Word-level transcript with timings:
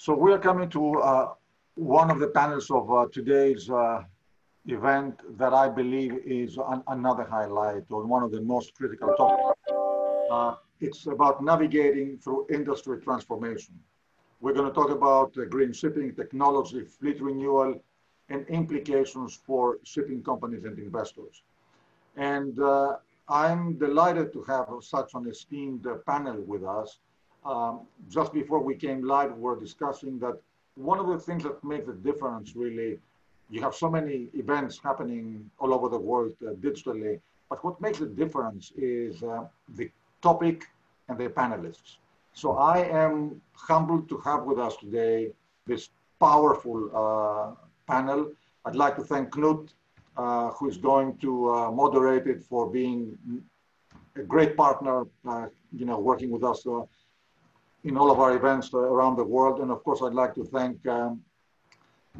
So 0.00 0.14
we 0.14 0.32
are 0.32 0.38
coming 0.38 0.70
to 0.70 1.00
uh, 1.00 1.34
one 1.74 2.08
of 2.08 2.20
the 2.20 2.28
panels 2.28 2.70
of 2.70 2.88
uh, 2.88 3.06
today's 3.12 3.68
uh, 3.68 4.04
event 4.66 5.20
that 5.36 5.52
I 5.52 5.68
believe 5.68 6.20
is 6.24 6.56
an, 6.56 6.84
another 6.86 7.24
highlight 7.24 7.82
or 7.90 8.06
one 8.06 8.22
of 8.22 8.30
the 8.30 8.40
most 8.40 8.74
critical 8.74 9.12
topics. 9.16 9.58
Uh, 10.30 10.54
it's 10.80 11.08
about 11.08 11.42
navigating 11.42 12.16
through 12.16 12.46
industry 12.48 13.00
transformation. 13.00 13.74
We're 14.40 14.52
going 14.52 14.68
to 14.68 14.72
talk 14.72 14.90
about 14.90 15.36
uh, 15.36 15.46
green 15.46 15.72
shipping 15.72 16.14
technology, 16.14 16.84
fleet 16.84 17.20
renewal, 17.20 17.82
and 18.28 18.46
implications 18.46 19.40
for 19.44 19.78
shipping 19.82 20.22
companies 20.22 20.62
and 20.62 20.78
investors. 20.78 21.42
And 22.14 22.60
uh, 22.60 22.98
I'm 23.28 23.76
delighted 23.78 24.32
to 24.34 24.44
have 24.44 24.68
such 24.80 25.14
an 25.14 25.26
esteemed 25.28 25.88
panel 26.06 26.40
with 26.42 26.62
us 26.62 27.00
um, 27.44 27.80
just 28.08 28.32
before 28.32 28.60
we 28.60 28.74
came 28.74 29.02
live, 29.02 29.34
we 29.34 29.40
were 29.40 29.58
discussing 29.58 30.18
that 30.20 30.36
one 30.74 30.98
of 30.98 31.08
the 31.08 31.18
things 31.18 31.42
that 31.42 31.62
makes 31.64 31.86
the 31.86 31.94
difference 31.94 32.54
really, 32.54 32.98
you 33.50 33.60
have 33.62 33.74
so 33.74 33.88
many 33.90 34.28
events 34.34 34.78
happening 34.82 35.50
all 35.58 35.74
over 35.74 35.88
the 35.88 35.98
world 35.98 36.32
uh, 36.46 36.52
digitally, 36.54 37.20
but 37.48 37.64
what 37.64 37.80
makes 37.80 37.98
the 37.98 38.06
difference 38.06 38.72
is 38.76 39.22
uh, 39.22 39.44
the 39.76 39.90
topic 40.22 40.66
and 41.08 41.18
the 41.18 41.28
panelists. 41.28 41.96
So 42.32 42.56
I 42.56 42.78
am 43.04 43.40
humbled 43.54 44.08
to 44.10 44.18
have 44.18 44.44
with 44.44 44.58
us 44.58 44.76
today 44.76 45.32
this 45.66 45.88
powerful 46.20 46.90
uh, 46.94 47.54
panel. 47.92 48.30
I'd 48.64 48.76
like 48.76 48.96
to 48.96 49.02
thank 49.02 49.30
Knut, 49.30 49.70
uh, 50.16 50.50
who 50.50 50.68
is 50.68 50.76
going 50.76 51.16
to 51.18 51.50
uh, 51.50 51.70
moderate 51.70 52.26
it 52.26 52.42
for 52.42 52.70
being 52.70 53.16
a 54.16 54.22
great 54.22 54.56
partner, 54.56 55.06
uh, 55.26 55.46
you 55.72 55.86
know, 55.86 55.98
working 55.98 56.30
with 56.30 56.44
us 56.44 56.66
in 57.84 57.96
all 57.96 58.10
of 58.10 58.18
our 58.20 58.36
events 58.36 58.72
around 58.74 59.16
the 59.16 59.24
world. 59.24 59.60
And 59.60 59.70
of 59.70 59.82
course, 59.84 60.02
I'd 60.02 60.14
like 60.14 60.34
to 60.34 60.44
thank 60.44 60.86
um, 60.86 61.22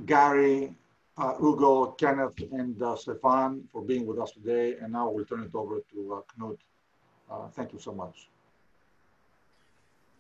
Gary, 0.06 0.75
uh, 1.17 1.34
Hugo, 1.39 1.92
Kenneth, 1.92 2.39
and 2.53 2.81
uh, 2.83 2.97
Stefan 2.97 3.65
for 3.73 3.83
being 3.83 4.06
with 4.06 4.19
us 4.19 4.33
today. 4.33 4.77
And 4.81 4.92
now 4.92 5.11
we'll 5.11 5.25
turn 5.25 5.42
it 5.42 5.55
over 5.55 5.81
to 5.92 6.15
uh, 6.15 6.20
Knut. 6.39 6.59
Uh, 7.31 7.48
thank 7.48 7.73
you 7.73 7.78
so 7.78 7.92
much. 7.92 8.28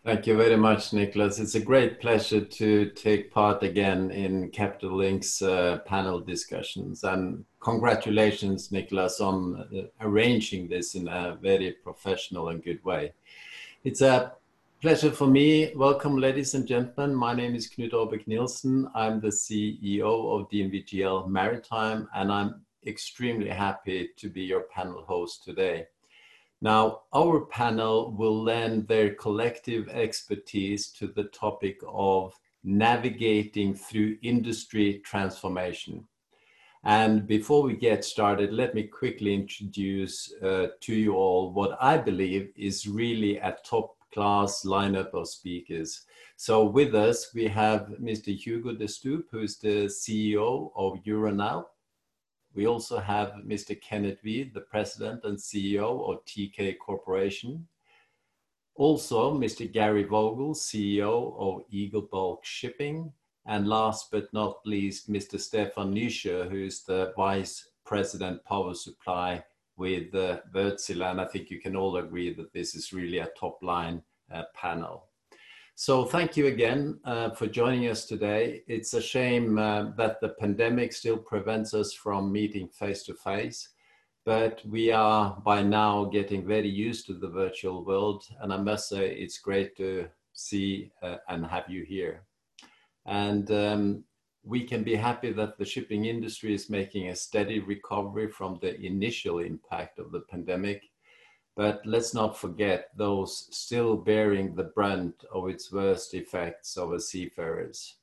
Thank 0.04 0.26
you 0.26 0.36
very 0.36 0.56
much, 0.56 0.92
Nicholas. 0.92 1.38
It's 1.38 1.56
a 1.56 1.60
great 1.60 2.00
pleasure 2.00 2.40
to 2.40 2.90
take 2.90 3.32
part 3.32 3.62
again 3.62 4.10
in 4.10 4.48
Capital 4.50 4.96
Link's 4.96 5.42
uh, 5.42 5.78
panel 5.84 6.20
discussions. 6.20 7.04
And 7.04 7.44
congratulations, 7.60 8.72
Nicholas, 8.72 9.20
on 9.20 9.66
uh, 9.76 9.82
arranging 10.00 10.68
this 10.68 10.94
in 10.94 11.08
a 11.08 11.36
very 11.40 11.72
professional 11.72 12.48
and 12.48 12.62
good 12.62 12.82
way. 12.84 13.12
It's 13.84 14.00
a 14.00 14.32
Pleasure 14.80 15.10
for 15.10 15.26
me. 15.26 15.74
Welcome, 15.74 16.18
ladies 16.18 16.54
and 16.54 16.64
gentlemen. 16.64 17.12
My 17.12 17.34
name 17.34 17.56
is 17.56 17.68
Knut 17.68 17.90
Ørbeck-Nilssen. 17.90 18.88
I'm 18.94 19.18
the 19.18 19.26
CEO 19.26 20.04
of 20.04 20.48
DNVGL 20.50 21.26
Maritime, 21.28 22.08
and 22.14 22.30
I'm 22.30 22.62
extremely 22.86 23.50
happy 23.50 24.10
to 24.16 24.28
be 24.28 24.42
your 24.42 24.68
panel 24.72 25.02
host 25.02 25.42
today. 25.42 25.86
Now, 26.60 27.00
our 27.12 27.46
panel 27.46 28.12
will 28.12 28.40
lend 28.40 28.86
their 28.86 29.16
collective 29.16 29.88
expertise 29.88 30.92
to 30.92 31.08
the 31.08 31.24
topic 31.24 31.80
of 31.84 32.38
navigating 32.62 33.74
through 33.74 34.18
industry 34.22 35.02
transformation. 35.04 36.06
And 36.84 37.26
before 37.26 37.64
we 37.64 37.74
get 37.74 38.04
started, 38.04 38.52
let 38.52 38.76
me 38.76 38.84
quickly 38.84 39.34
introduce 39.34 40.32
uh, 40.40 40.68
to 40.82 40.94
you 40.94 41.14
all 41.14 41.52
what 41.52 41.76
I 41.80 41.98
believe 41.98 42.52
is 42.54 42.86
really 42.86 43.38
a 43.38 43.56
top 43.64 43.97
class 44.12 44.64
lineup 44.64 45.12
of 45.14 45.28
speakers. 45.28 46.02
So 46.36 46.64
with 46.64 46.94
us, 46.94 47.34
we 47.34 47.46
have 47.48 47.88
Mr. 48.00 48.36
Hugo 48.36 48.72
de 48.72 48.86
Stoop, 48.86 49.26
who 49.30 49.40
is 49.40 49.58
the 49.58 49.86
CEO 49.86 50.70
of 50.76 51.02
Euronav. 51.04 51.64
We 52.54 52.66
also 52.66 52.98
have 52.98 53.32
Mr. 53.46 53.80
Kenneth 53.80 54.22
Hvid, 54.22 54.54
the 54.54 54.62
president 54.62 55.24
and 55.24 55.36
CEO 55.36 56.10
of 56.10 56.24
Teekay 56.24 56.78
Corporation. 56.78 57.66
Also, 58.74 59.34
Mr. 59.36 59.70
Gary 59.70 60.04
Vogel, 60.04 60.54
CEO 60.54 61.34
of 61.38 61.62
Eagle 61.70 62.02
Bulk 62.02 62.44
Shipping. 62.44 63.12
And 63.46 63.66
last 63.66 64.10
but 64.10 64.32
not 64.32 64.60
least, 64.64 65.10
Mr. 65.10 65.40
Stefan 65.40 65.94
Nysjö, 65.94 66.50
who 66.50 66.58
is 66.58 66.82
the 66.84 67.12
Vice 67.16 67.70
President 67.84 68.44
Power 68.44 68.74
Supply 68.74 69.42
with 69.78 70.14
uh, 70.14 70.38
Wärtsilä. 70.52 71.10
And 71.10 71.20
I 71.20 71.24
think 71.24 71.50
you 71.50 71.60
can 71.60 71.76
all 71.76 71.96
agree 71.96 72.34
that 72.34 72.52
this 72.52 72.74
is 72.74 72.92
really 72.92 73.18
a 73.18 73.28
top 73.38 73.62
line 73.62 74.02
uh, 74.32 74.42
panel. 74.54 75.08
So 75.74 76.04
thank 76.04 76.36
you 76.36 76.48
again 76.48 76.98
uh, 77.04 77.30
for 77.30 77.46
joining 77.46 77.88
us 77.88 78.04
today. 78.04 78.62
It's 78.66 78.94
a 78.94 79.00
shame 79.00 79.58
uh, 79.58 79.92
that 79.96 80.20
the 80.20 80.30
pandemic 80.30 80.92
still 80.92 81.18
prevents 81.18 81.72
us 81.72 81.92
from 81.92 82.32
meeting 82.32 82.68
face 82.68 83.04
to 83.04 83.14
face, 83.14 83.68
but 84.26 84.60
we 84.66 84.90
are 84.90 85.40
by 85.44 85.62
now 85.62 86.04
getting 86.04 86.44
very 86.44 86.68
used 86.68 87.06
to 87.06 87.14
the 87.14 87.28
virtual 87.28 87.84
world. 87.84 88.24
And 88.40 88.52
I 88.52 88.56
must 88.56 88.88
say 88.88 89.14
it's 89.14 89.38
great 89.38 89.76
to 89.76 90.08
see 90.32 90.90
and 91.28 91.46
have 91.46 91.68
you 91.68 91.84
here. 91.84 92.24
And 93.06 93.48
um, 93.52 94.04
we 94.48 94.64
can 94.64 94.82
be 94.82 94.96
happy 94.96 95.30
that 95.30 95.58
the 95.58 95.64
shipping 95.64 96.06
industry 96.06 96.54
is 96.54 96.70
making 96.70 97.08
a 97.08 97.14
steady 97.14 97.60
recovery 97.60 98.28
from 98.28 98.58
the 98.62 98.80
initial 98.80 99.40
impact 99.40 99.98
of 99.98 100.10
the 100.10 100.20
pandemic. 100.20 100.84
But 101.54 101.82
let's 101.84 102.14
not 102.14 102.38
forget 102.38 102.88
those 102.96 103.48
still 103.50 103.96
bearing 103.96 104.54
the 104.54 104.64
brunt 104.64 105.22
of 105.34 105.50
its 105.50 105.70
worst 105.70 106.14
effects 106.14 106.78
over 106.78 106.98
seafarers. 106.98 107.96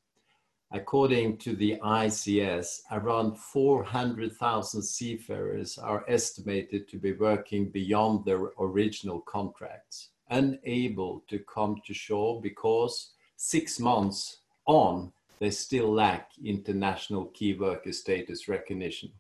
According 0.72 1.38
to 1.40 1.56
the 1.56 1.80
ICS, 1.84 2.82
around 2.92 3.40
400,000 3.40 4.84
seafarers 4.84 5.80
are 5.80 6.06
estimated 6.08 6.88
to 6.90 7.00
be 7.00 7.14
working 7.14 7.70
beyond 7.70 8.24
their 8.24 8.52
original 8.60 9.22
contracts, 9.22 10.10
unable 10.30 11.24
to 11.28 11.40
come 11.40 11.82
to 11.88 11.94
shore 11.94 12.40
because 12.40 13.14
six 13.36 13.80
months 13.80 14.42
on, 14.68 15.12
they 15.40 15.52
still 15.52 15.92
lack 15.92 16.32
international 16.44 17.26
key 17.26 17.56
worker 17.56 17.92
status 17.92 18.48
recognition. 18.48 19.12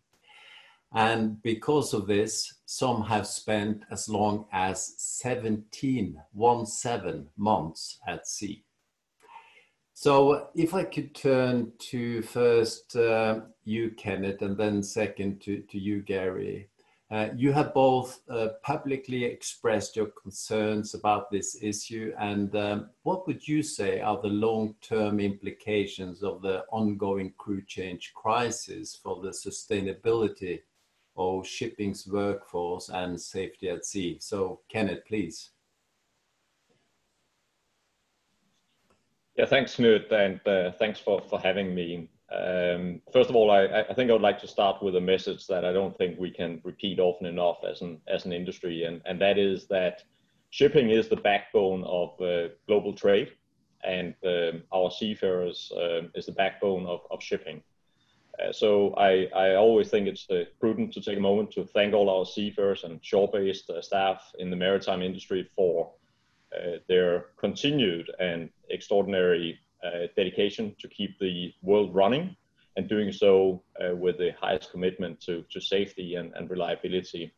And 0.94 1.42
because 1.44 1.94
of 1.94 2.08
this, 2.08 2.54
some 2.66 3.04
have 3.04 3.28
spent 3.28 3.84
as 3.92 4.08
long 4.08 4.46
as 4.54 4.94
17, 4.98 6.22
one 6.34 6.66
seven 6.66 7.28
months 7.38 8.00
at 8.08 8.28
sea. 8.28 8.64
So 9.94 10.50
if 10.56 10.74
I 10.74 10.84
could 10.84 11.16
turn 11.16 11.72
to 11.92 12.22
first 12.22 12.96
uh, 12.96 13.42
you, 13.64 13.92
Kenneth, 13.92 14.42
and 14.42 14.58
then 14.58 14.84
second 14.84 15.42
to, 15.42 15.62
to 15.62 15.80
you, 15.80 16.02
Gary. 16.02 16.70
Uh, 17.12 17.30
you 17.36 17.52
have 17.54 17.72
both 17.74 18.22
uh, 18.30 18.48
publicly 18.64 19.24
expressed 19.26 19.96
your 19.96 20.08
concerns 20.08 20.96
about 20.96 21.30
this 21.30 21.56
issue, 21.62 22.12
and 22.20 22.56
um, 22.56 22.90
what 23.04 23.28
would 23.28 23.48
you 23.48 23.62
say 23.62 24.00
are 24.00 24.20
the 24.22 24.28
long-term 24.28 25.20
implications 25.20 26.24
of 26.24 26.42
the 26.42 26.64
ongoing 26.72 27.32
crew 27.38 27.62
change 27.68 28.12
crisis 28.16 28.96
for 28.96 29.22
the 29.22 29.30
sustainability 29.30 30.62
of 31.16 31.46
shipping's 31.46 32.08
workforce 32.08 32.90
and 32.90 33.22
safety 33.22 33.70
at 33.70 33.86
sea? 33.86 34.18
So, 34.20 34.62
Kenneth, 34.68 35.06
please. 35.08 35.52
Yeah, 39.36 39.46
thanks, 39.46 39.76
Knut, 39.76 40.12
and 40.12 40.40
uh, 40.48 40.72
thanks 40.80 41.00
for, 41.00 41.22
for 41.22 41.40
having 41.40 41.76
me. 41.76 42.10
Um, 42.32 43.02
first 43.14 43.30
of 43.30 43.36
all, 43.36 43.52
I, 43.52 43.66
I, 43.90 43.94
think 43.94 44.10
I 44.10 44.14
would 44.14 44.22
like 44.22 44.40
to 44.40 44.48
start 44.48 44.82
with 44.82 44.96
a 44.96 45.02
message 45.02 45.46
that 45.46 45.64
I 45.64 45.72
don't 45.72 45.96
think 45.96 46.20
we 46.20 46.32
can 46.32 46.60
repeat 46.64 47.00
often 47.00 47.28
enough 47.28 47.58
as 47.70 47.82
an 47.82 48.02
as 48.08 48.26
an 48.26 48.34
industry, 48.34 48.84
and 48.86 49.00
and 49.06 49.22
that 49.22 49.38
is 49.38 49.68
that 49.68 50.04
shipping 50.50 50.90
is 50.90 51.08
the 51.08 51.18
backbone 51.18 51.84
of 51.84 52.20
uh, 52.20 52.50
global 52.68 52.94
trade, 52.94 53.32
and 53.84 54.16
um, 54.26 54.64
our 54.74 54.90
seafarers 54.90 55.72
uh, 55.78 56.02
is 56.16 56.26
the 56.26 56.32
backbone 56.32 56.88
of, 56.88 57.02
of 57.12 57.22
shipping. 57.22 57.62
Uh, 58.40 58.52
so 58.52 58.94
I, 58.96 59.28
I 59.36 59.56
always 59.56 59.90
think 59.90 60.08
it's 60.08 60.30
uh, 60.30 60.46
prudent 60.60 60.94
to 60.94 61.02
take 61.02 61.18
a 61.18 61.22
moment 61.22 61.52
to 61.52 61.66
thank 61.66 61.94
all 61.94 62.10
our 62.10 62.26
seafarers 62.26 62.84
and 62.84 63.00
shore-based 63.04 63.70
uh, 63.70 63.82
staff 63.82 64.32
in 64.40 64.50
the 64.50 64.56
maritime 64.56 65.02
industry 65.02 65.50
for 65.56 65.92
uh, 66.56 66.78
their 66.88 67.28
continued 67.38 68.12
and 68.20 68.50
extraordinary 68.70 69.60
dedication 70.16 70.76
to 70.80 70.88
keep 70.88 71.18
the 71.20 71.54
world 71.62 71.94
running 71.94 72.36
and 72.78 72.90
doing 72.90 73.12
so 73.12 73.62
uh, 73.82 73.96
with 73.96 74.18
the 74.18 74.32
highest 74.40 74.72
commitment 74.72 75.22
to, 75.22 75.44
to 75.50 75.62
safety 75.62 76.16
and, 76.16 76.34
and 76.36 76.50
reliability. 76.50 77.34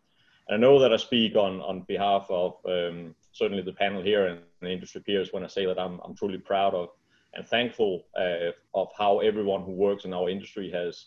And 0.48 0.56
I 0.56 0.58
know 0.58 0.80
that 0.80 0.94
I 0.94 0.98
speak 0.98 1.36
on, 1.36 1.62
on 1.62 1.82
behalf 1.82 2.26
of 2.30 2.56
um, 2.66 3.16
certainly 3.34 3.64
the 3.64 3.74
panel 3.74 4.02
here 4.02 4.28
and 4.28 4.40
the 4.62 4.72
industry 4.72 5.02
peers 5.02 5.32
when 5.32 5.44
I 5.44 5.48
say 5.48 5.66
that 5.66 5.80
I'm, 5.80 6.00
I'm 6.04 6.16
truly 6.16 6.38
proud 6.38 6.74
of 6.74 6.90
and 7.34 7.48
thankful 7.48 8.06
uh, 8.18 8.52
of 8.74 8.90
how 8.98 9.20
everyone 9.20 9.64
who 9.64 9.72
works 9.72 10.06
in 10.06 10.14
our 10.14 10.30
industry 10.30 10.72
has 10.72 11.06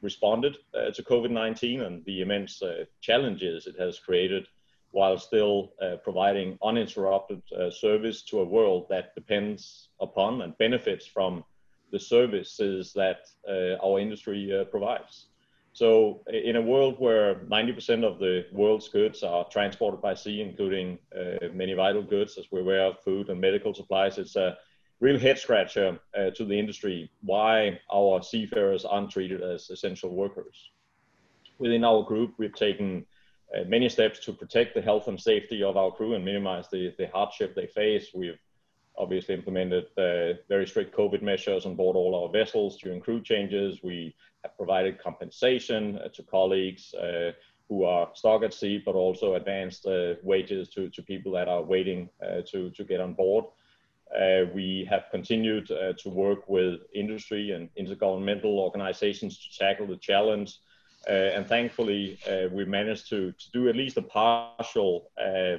responded 0.00 0.58
uh, 0.74 0.90
to 0.90 1.02
COVID-19 1.02 1.86
and 1.86 2.04
the 2.04 2.20
immense 2.20 2.62
uh, 2.62 2.84
challenges 3.00 3.66
it 3.66 3.76
has 3.78 3.98
created 3.98 4.46
while 4.92 5.18
still 5.18 5.72
uh, 5.82 5.96
providing 6.04 6.58
uninterrupted 6.62 7.42
uh, 7.58 7.70
service 7.70 8.22
to 8.22 8.40
a 8.40 8.44
world 8.44 8.86
that 8.88 9.14
depends 9.14 9.88
upon 10.00 10.42
and 10.42 10.56
benefits 10.58 11.06
from 11.06 11.44
the 11.90 11.98
services 11.98 12.92
that 12.94 13.26
uh, 13.48 13.76
our 13.84 13.98
industry 13.98 14.66
provides. 14.70 15.26
So, 15.74 16.22
in 16.28 16.56
a 16.56 16.60
world 16.60 16.96
where 16.98 17.36
90% 17.36 18.04
of 18.04 18.18
the 18.18 18.44
world's 18.52 18.88
goods 18.88 19.22
are 19.22 19.48
transported 19.48 20.02
by 20.02 20.14
sea, 20.14 20.42
including 20.42 20.98
uh, 21.18 21.48
many 21.54 21.72
vital 21.72 22.02
goods, 22.02 22.36
as 22.36 22.44
we're 22.50 22.60
aware 22.60 22.86
of, 22.86 23.00
food 23.02 23.30
and 23.30 23.40
medical 23.40 23.72
supplies, 23.72 24.18
it's 24.18 24.36
a 24.36 24.58
real 25.00 25.18
head 25.18 25.38
scratcher 25.38 25.98
uh, 26.16 26.30
to 26.30 26.44
the 26.44 26.58
industry 26.58 27.10
why 27.22 27.80
our 27.92 28.22
seafarers 28.22 28.84
aren't 28.84 29.10
treated 29.10 29.42
as 29.42 29.70
essential 29.70 30.14
workers. 30.14 30.70
Within 31.58 31.84
our 31.84 32.02
group, 32.04 32.34
we've 32.36 32.54
taken 32.54 33.06
uh, 33.54 33.64
many 33.66 33.88
steps 33.88 34.18
to 34.20 34.32
protect 34.32 34.74
the 34.74 34.82
health 34.82 35.08
and 35.08 35.20
safety 35.20 35.62
of 35.62 35.76
our 35.76 35.90
crew 35.90 36.14
and 36.14 36.24
minimize 36.24 36.68
the, 36.70 36.94
the 36.98 37.06
hardship 37.08 37.54
they 37.54 37.66
face. 37.66 38.08
We've 38.14 38.38
obviously 38.96 39.34
implemented 39.34 39.86
uh, 39.98 40.38
very 40.48 40.66
strict 40.66 40.96
COVID 40.96 41.22
measures 41.22 41.66
on 41.66 41.76
board 41.76 41.96
all 41.96 42.14
our 42.22 42.30
vessels 42.30 42.78
during 42.78 43.00
crew 43.00 43.22
changes. 43.22 43.80
We 43.82 44.14
have 44.42 44.56
provided 44.56 45.02
compensation 45.02 45.98
uh, 45.98 46.08
to 46.08 46.22
colleagues 46.22 46.94
uh, 46.94 47.32
who 47.68 47.84
are 47.84 48.08
stuck 48.14 48.42
at 48.42 48.52
sea, 48.52 48.82
but 48.84 48.94
also 48.94 49.34
advanced 49.34 49.86
uh, 49.86 50.14
wages 50.22 50.68
to, 50.70 50.88
to 50.90 51.02
people 51.02 51.32
that 51.32 51.48
are 51.48 51.62
waiting 51.62 52.08
uh, 52.22 52.42
to, 52.50 52.70
to 52.70 52.84
get 52.84 53.00
on 53.00 53.14
board. 53.14 53.44
we 54.54 54.86
have 54.90 55.04
continued 55.10 55.66
to 55.68 56.08
work 56.08 56.46
with 56.48 56.80
industry 56.94 57.52
and 57.52 57.70
intergovernmental 57.80 58.58
organizations 58.66 59.38
to 59.38 59.58
tackle 59.58 59.86
the 59.86 59.96
challenge. 59.96 60.58
And 61.08 61.46
thankfully, 61.46 62.18
we 62.52 62.64
managed 62.64 63.08
to, 63.10 63.32
to 63.32 63.50
do 63.52 63.68
at 63.68 63.76
least 63.76 63.96
a 63.96 64.02
partial 64.02 65.10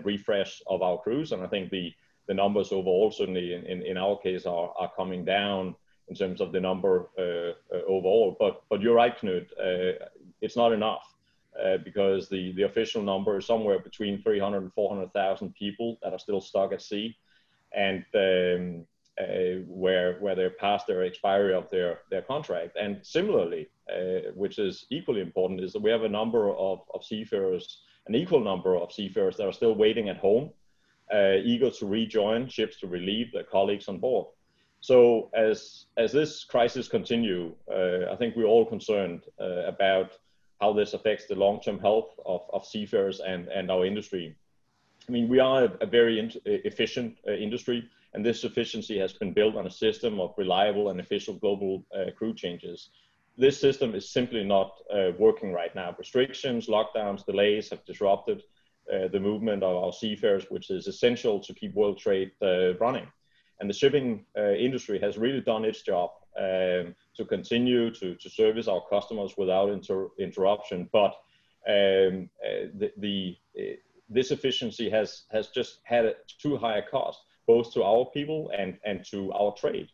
refresh 0.03 0.61
of 0.67 0.81
our 0.81 0.97
crews. 0.97 1.31
And 1.31 1.43
I 1.43 1.47
think 1.47 1.69
the 1.69 1.93
the 2.27 2.33
numbers 2.33 2.71
overall, 2.71 3.11
certainly 3.11 3.53
in, 3.53 3.65
in, 3.65 3.81
in, 3.83 3.97
our 3.97 4.17
case, 4.17 4.45
are, 4.45 4.73
are 4.77 4.91
coming 4.95 5.25
down 5.25 5.75
in 6.07 6.15
terms 6.15 6.41
of 6.41 6.51
the 6.51 6.59
number 6.59 7.09
uh, 7.17 7.75
uh, 7.75 7.81
overall. 7.87 8.35
But 8.39 8.61
but 8.69 8.81
you're 8.81 8.95
right, 8.95 9.17
Knut. 9.17 9.47
Uh, 9.59 10.05
it's 10.41 10.57
not 10.57 10.73
enough 10.73 11.13
uh, 11.61 11.77
because 11.77 12.29
the, 12.29 12.51
the 12.53 12.63
official 12.63 13.01
number 13.01 13.37
is 13.37 13.45
somewhere 13.45 13.79
between 13.79 14.21
300 14.21 14.57
and 14.57 14.73
400,000 14.73 15.53
people 15.55 15.97
that 16.01 16.13
are 16.13 16.19
still 16.19 16.41
stuck 16.41 16.73
at 16.73 16.81
sea, 16.81 17.15
and 17.71 18.05
um, 18.15 18.85
uh, 19.21 19.61
where 19.67 20.17
where 20.19 20.35
they're 20.35 20.49
past 20.49 20.87
their 20.87 21.03
expiry 21.03 21.53
of 21.53 21.69
their 21.69 21.99
their 22.09 22.21
contract. 22.21 22.75
And 22.79 22.99
similarly, 23.03 23.69
uh, 23.91 24.31
which 24.35 24.59
is 24.59 24.85
equally 24.89 25.21
important, 25.21 25.61
is 25.61 25.73
that 25.73 25.81
we 25.81 25.91
have 25.91 26.03
a 26.03 26.09
number 26.09 26.49
of, 26.55 26.79
of 26.93 27.03
seafarers, 27.03 27.81
an 28.07 28.15
equal 28.15 28.39
number 28.39 28.75
of 28.75 28.91
seafarers 28.91 29.37
that 29.37 29.47
are 29.47 29.53
still 29.53 29.75
waiting 29.75 30.09
at 30.09 30.17
home 30.17 30.51
uh, 31.13 31.37
eager 31.43 31.69
to 31.69 31.85
rejoin 31.85 32.47
ships 32.47 32.79
to 32.79 32.87
relieve 32.87 33.31
their 33.31 33.43
colleagues 33.43 33.87
on 33.87 33.99
board. 33.99 34.27
So 34.79 35.29
as 35.33 35.85
as 35.97 36.11
this 36.11 36.43
crisis 36.43 36.87
continue, 36.87 37.53
uh, 37.71 38.11
I 38.11 38.15
think 38.15 38.35
we're 38.35 38.45
all 38.45 38.65
concerned 38.65 39.21
uh, 39.39 39.65
about 39.65 40.17
how 40.59 40.73
this 40.73 40.93
affects 40.93 41.25
the 41.25 41.35
long-term 41.35 41.79
health 41.79 42.11
of, 42.25 42.41
of 42.53 42.65
seafarers 42.65 43.19
and, 43.19 43.47
and 43.49 43.69
our 43.69 43.85
industry. 43.85 44.35
I 45.07 45.11
mean, 45.11 45.27
we 45.27 45.39
are 45.39 45.65
a, 45.65 45.71
a 45.81 45.85
very 45.85 46.19
in, 46.19 46.31
efficient 46.45 47.17
uh, 47.27 47.31
industry, 47.31 47.89
and 48.13 48.25
this 48.25 48.43
efficiency 48.43 48.97
has 48.99 49.13
been 49.13 49.33
built 49.33 49.55
on 49.55 49.67
a 49.67 49.71
system 49.71 50.19
of 50.19 50.33
reliable 50.37 50.89
and 50.89 50.99
efficient 50.99 51.41
global 51.41 51.85
uh, 51.95 52.11
crew 52.17 52.33
changes. 52.33 52.89
This 53.37 53.59
system 53.59 53.95
is 53.95 54.09
simply 54.09 54.43
not 54.43 54.71
uh, 54.93 55.11
working 55.17 55.51
right 55.51 55.73
now. 55.73 55.95
Restrictions, 55.97 56.67
lockdowns, 56.67 57.25
delays 57.25 57.69
have 57.71 57.83
disrupted 57.85 58.43
uh, 58.93 59.07
the 59.07 59.19
movement 59.19 59.63
of 59.63 59.75
our 59.83 59.93
seafarers, 59.93 60.45
which 60.49 60.69
is 60.69 60.87
essential 60.87 61.39
to 61.39 61.53
keep 61.53 61.73
world 61.73 61.97
trade 61.97 62.31
uh, 62.41 62.75
running. 62.75 63.07
And 63.59 63.69
the 63.69 63.73
shipping 63.73 64.25
uh, 64.37 64.51
industry 64.51 64.99
has 64.99 65.17
really 65.17 65.41
done 65.41 65.65
its 65.65 65.81
job 65.81 66.11
um, 66.37 66.95
to 67.17 67.25
continue 67.27 67.91
to, 67.91 68.15
to 68.15 68.29
service 68.29 68.67
our 68.67 68.83
customers 68.89 69.35
without 69.37 69.69
inter 69.69 70.09
interruption. 70.19 70.89
But 70.91 71.15
um, 71.67 72.29
uh, 72.45 72.67
the, 72.77 72.91
the 72.97 73.37
this 74.09 74.31
efficiency 74.31 74.89
has 74.89 75.23
has 75.31 75.47
just 75.47 75.79
had 75.83 76.05
a 76.05 76.13
too 76.41 76.57
high 76.57 76.77
a 76.77 76.81
cost, 76.81 77.19
both 77.47 77.73
to 77.73 77.83
our 77.83 78.05
people 78.13 78.51
and 78.57 78.77
and 78.85 79.03
to 79.11 79.31
our 79.33 79.53
trade. 79.53 79.89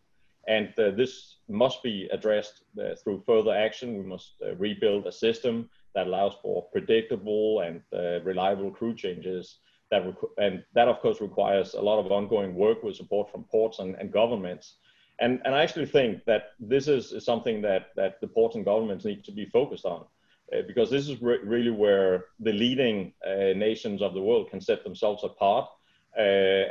And 0.48 0.69
uh, 0.80 0.92
this 0.92 1.38
must 1.48 1.84
be 1.84 2.10
addressed 2.12 2.63
through 3.04 3.24
further 3.25 3.54
action. 3.54 3.98
We 3.98 4.04
must 4.04 4.42
rebuild 4.57 5.06
a 5.06 5.12
system 5.12 5.69
that 5.96 6.07
allows 6.07 6.34
for 6.42 6.68
predictable 6.72 7.62
and 7.62 7.81
uh, 7.94 8.22
reliable 8.22 8.72
crew 8.72 8.96
changes. 8.96 9.60
That 9.92 10.04
and 10.38 10.63
that 10.75 10.88
of 10.88 11.00
course 11.00 11.19
requires 11.19 11.74
a 11.74 11.81
lot 11.81 12.00
of 12.00 12.12
ongoing 12.12 12.56
work 12.56 12.84
with 12.84 12.96
support 12.96 13.31
from 13.31 13.44
ports 13.44 13.80
and, 13.80 13.96
and 13.96 14.12
governments. 14.12 14.75
And, 15.19 15.42
and 15.46 15.54
I 15.54 15.63
actually 15.63 15.88
think 15.88 16.24
that 16.25 16.51
this 16.60 16.88
is, 16.88 17.12
is 17.12 17.25
something 17.25 17.62
that, 17.63 17.88
that 17.96 18.22
the 18.22 18.28
ports 18.28 18.56
and 18.56 18.63
governments 18.63 19.04
need 19.04 19.24
to 19.25 19.31
be 19.31 19.46
focused 19.46 19.86
on. 19.86 20.06
Uh, 20.56 20.62
because 20.68 20.90
this 20.90 21.07
is 21.07 21.22
re 21.22 21.38
really 21.44 21.72
where 21.72 22.25
the 22.40 22.54
leading 22.54 23.13
uh, 23.28 23.54
nations 23.56 24.01
of 24.01 24.13
the 24.13 24.22
world 24.22 24.50
can 24.50 24.62
set 24.62 24.84
themselves 24.84 25.24
apart. 25.24 25.69
Uh, 26.18 26.22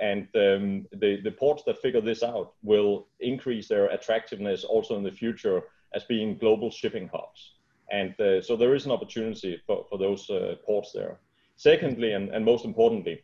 and 0.02 0.28
um, 0.34 0.86
the, 0.92 1.20
the 1.22 1.30
ports 1.30 1.62
that 1.64 1.80
figure 1.80 2.00
this 2.00 2.22
out 2.22 2.54
will 2.62 3.06
increase 3.20 3.68
their 3.68 3.86
attractiveness 3.86 4.64
also 4.64 4.96
in 4.96 5.04
the 5.04 5.12
future 5.12 5.62
as 5.94 6.04
being 6.04 6.36
global 6.36 6.70
shipping 6.70 7.08
hubs. 7.08 7.54
And 7.90 8.18
uh, 8.20 8.42
so 8.42 8.56
there 8.56 8.74
is 8.74 8.84
an 8.84 8.92
opportunity 8.92 9.60
for, 9.66 9.86
for 9.88 9.98
those 9.98 10.28
uh, 10.28 10.56
ports 10.66 10.92
there. 10.92 11.18
Secondly, 11.56 12.12
and, 12.12 12.28
and 12.30 12.44
most 12.44 12.64
importantly, 12.64 13.22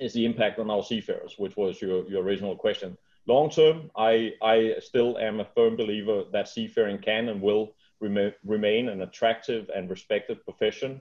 is 0.00 0.12
the 0.12 0.24
impact 0.24 0.58
on 0.58 0.70
our 0.70 0.82
seafarers, 0.82 1.34
which 1.38 1.56
was 1.56 1.80
your, 1.82 2.08
your 2.08 2.22
original 2.22 2.54
question. 2.54 2.96
Long 3.26 3.50
term, 3.50 3.90
I, 3.96 4.32
I 4.42 4.76
still 4.80 5.18
am 5.18 5.40
a 5.40 5.44
firm 5.44 5.76
believer 5.76 6.24
that 6.32 6.48
seafaring 6.48 6.98
can 6.98 7.28
and 7.28 7.42
will 7.42 7.74
rem- 8.00 8.34
remain 8.44 8.88
an 8.88 9.02
attractive 9.02 9.70
and 9.74 9.90
respected 9.90 10.44
profession. 10.44 11.00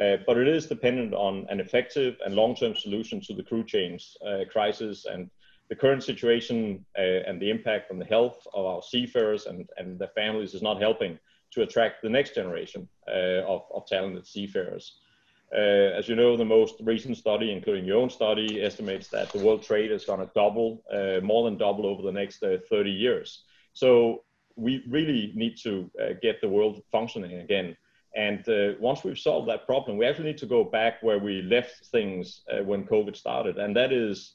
Uh, 0.00 0.16
but 0.26 0.36
it 0.36 0.46
is 0.46 0.66
dependent 0.66 1.12
on 1.12 1.44
an 1.50 1.58
effective 1.58 2.16
and 2.24 2.34
long-term 2.34 2.76
solution 2.76 3.20
to 3.20 3.34
the 3.34 3.42
crew 3.42 3.64
change 3.64 4.16
uh, 4.24 4.44
crisis 4.50 5.06
and 5.06 5.28
the 5.68 5.74
current 5.74 6.02
situation 6.02 6.84
uh, 6.96 7.02
and 7.26 7.40
the 7.40 7.50
impact 7.50 7.90
on 7.90 7.98
the 7.98 8.04
health 8.04 8.46
of 8.54 8.64
our 8.64 8.82
seafarers 8.82 9.46
and, 9.46 9.68
and 9.76 9.98
their 9.98 10.08
families 10.14 10.54
is 10.54 10.62
not 10.62 10.80
helping 10.80 11.18
to 11.50 11.62
attract 11.62 12.02
the 12.02 12.08
next 12.08 12.34
generation 12.34 12.88
uh, 13.08 13.42
of, 13.44 13.62
of 13.74 13.86
talented 13.86 14.26
seafarers. 14.26 14.98
Uh, 15.52 15.96
as 15.96 16.08
you 16.08 16.14
know, 16.14 16.36
the 16.36 16.44
most 16.44 16.74
recent 16.80 17.16
study, 17.16 17.50
including 17.50 17.84
your 17.84 17.98
own 17.98 18.10
study, 18.10 18.62
estimates 18.62 19.08
that 19.08 19.32
the 19.32 19.38
world 19.38 19.62
trade 19.62 19.90
is 19.90 20.04
going 20.04 20.20
to 20.20 20.30
double, 20.34 20.82
uh, 20.92 21.20
more 21.24 21.44
than 21.44 21.56
double 21.56 21.86
over 21.86 22.02
the 22.02 22.12
next 22.12 22.44
30 22.70 22.90
years. 22.90 23.44
So 23.72 24.24
we 24.56 24.84
really 24.88 25.32
need 25.34 25.56
to 25.62 25.90
get 26.20 26.40
the 26.40 26.48
world 26.48 26.82
functioning 26.92 27.38
again. 27.38 27.76
And 28.18 28.46
uh, 28.48 28.72
once 28.80 29.04
we've 29.04 29.18
solved 29.18 29.48
that 29.48 29.64
problem, 29.64 29.96
we 29.96 30.04
actually 30.04 30.24
need 30.24 30.38
to 30.38 30.46
go 30.46 30.64
back 30.64 31.00
where 31.04 31.20
we 31.20 31.40
left 31.42 31.86
things 31.86 32.40
uh, 32.52 32.64
when 32.64 32.82
COVID 32.84 33.14
started. 33.16 33.58
And 33.58 33.76
that 33.76 33.92
is, 33.92 34.32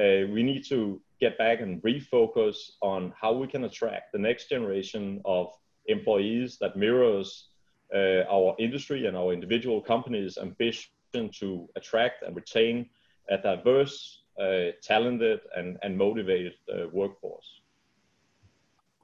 uh, 0.00 0.24
we 0.32 0.42
need 0.42 0.64
to 0.68 1.02
get 1.20 1.36
back 1.36 1.60
and 1.60 1.82
refocus 1.82 2.56
on 2.80 3.12
how 3.20 3.34
we 3.34 3.46
can 3.46 3.64
attract 3.64 4.12
the 4.12 4.18
next 4.18 4.48
generation 4.48 5.20
of 5.26 5.52
employees 5.84 6.56
that 6.62 6.78
mirrors 6.78 7.48
uh, 7.94 8.22
our 8.30 8.56
industry 8.58 9.06
and 9.06 9.14
our 9.14 9.34
individual 9.34 9.82
companies' 9.82 10.38
ambition 10.38 10.88
to 11.32 11.68
attract 11.76 12.22
and 12.22 12.34
retain 12.34 12.88
a 13.28 13.36
diverse, 13.36 14.22
uh, 14.40 14.72
talented, 14.82 15.40
and, 15.54 15.76
and 15.82 15.96
motivated 15.96 16.54
uh, 16.72 16.88
workforce. 16.90 17.60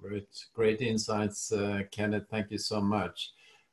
Great, 0.00 0.46
great 0.54 0.80
insights, 0.80 1.52
Kenneth. 1.90 2.24
Thank 2.30 2.50
you 2.50 2.58
so 2.58 2.80
much. 2.80 3.32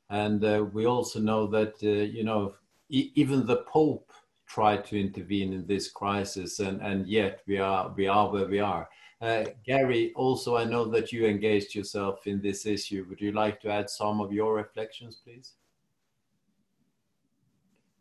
And 0.09 0.43
uh, 0.43 0.65
we 0.73 0.85
also 0.85 1.19
know 1.19 1.47
that, 1.47 1.75
uh, 1.83 1.87
you 1.87 2.23
know, 2.23 2.55
e 2.89 3.11
even 3.15 3.45
the 3.45 3.57
Pope 3.67 4.11
tried 4.47 4.83
to 4.85 4.99
intervene 4.99 5.53
in 5.53 5.67
this 5.67 5.91
crisis, 5.91 6.59
and, 6.59 6.81
and 6.81 7.07
yet 7.07 7.41
we 7.45 7.59
are, 7.59 7.93
we 7.95 8.07
are 8.07 8.31
where 8.31 8.47
we 8.47 8.59
are. 8.59 8.89
Uh, 9.21 9.45
Gary, 9.65 10.11
also, 10.15 10.57
I 10.57 10.63
know 10.63 10.85
that 10.85 11.11
you 11.11 11.25
engaged 11.25 11.75
yourself 11.75 12.25
in 12.25 12.41
this 12.41 12.65
issue. 12.65 13.05
Would 13.09 13.21
you 13.21 13.31
like 13.33 13.61
to 13.61 13.69
add 13.69 13.89
some 13.89 14.21
of 14.21 14.31
your 14.31 14.55
reflections, 14.55 15.21
please? 15.23 15.53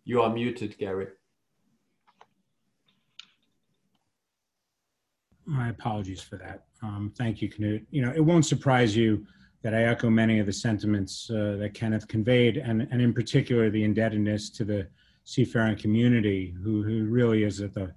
You 0.04 0.22
are 0.22 0.32
muted, 0.32 0.78
Gary. 0.78 1.08
My 5.44 5.68
apologies 5.68 6.22
for 6.22 6.36
that. 6.36 6.64
Um, 6.82 7.12
thank 7.18 7.42
you, 7.42 7.50
Knut. 7.50 7.84
You 7.90 8.02
know, 8.02 8.12
it 8.14 8.24
won't 8.24 8.46
surprise 8.46 8.96
you 8.96 9.26
that 9.62 9.74
I 9.74 9.84
echo 9.84 10.08
many 10.08 10.38
of 10.38 10.46
the 10.46 10.52
sentiments 10.52 11.30
uh, 11.30 11.56
that 11.58 11.74
Kenneth 11.74 12.06
conveyed, 12.08 12.56
and, 12.56 12.86
and 12.90 13.02
in 13.02 13.12
particular 13.12 13.70
the 13.70 13.84
indebtedness 13.84 14.50
to 14.50 14.64
the 14.64 14.88
seafaring 15.24 15.76
community, 15.76 16.54
who, 16.62 16.82
who 16.82 17.04
really 17.06 17.42
is 17.44 17.60
at 17.60 17.74
the 17.74 17.92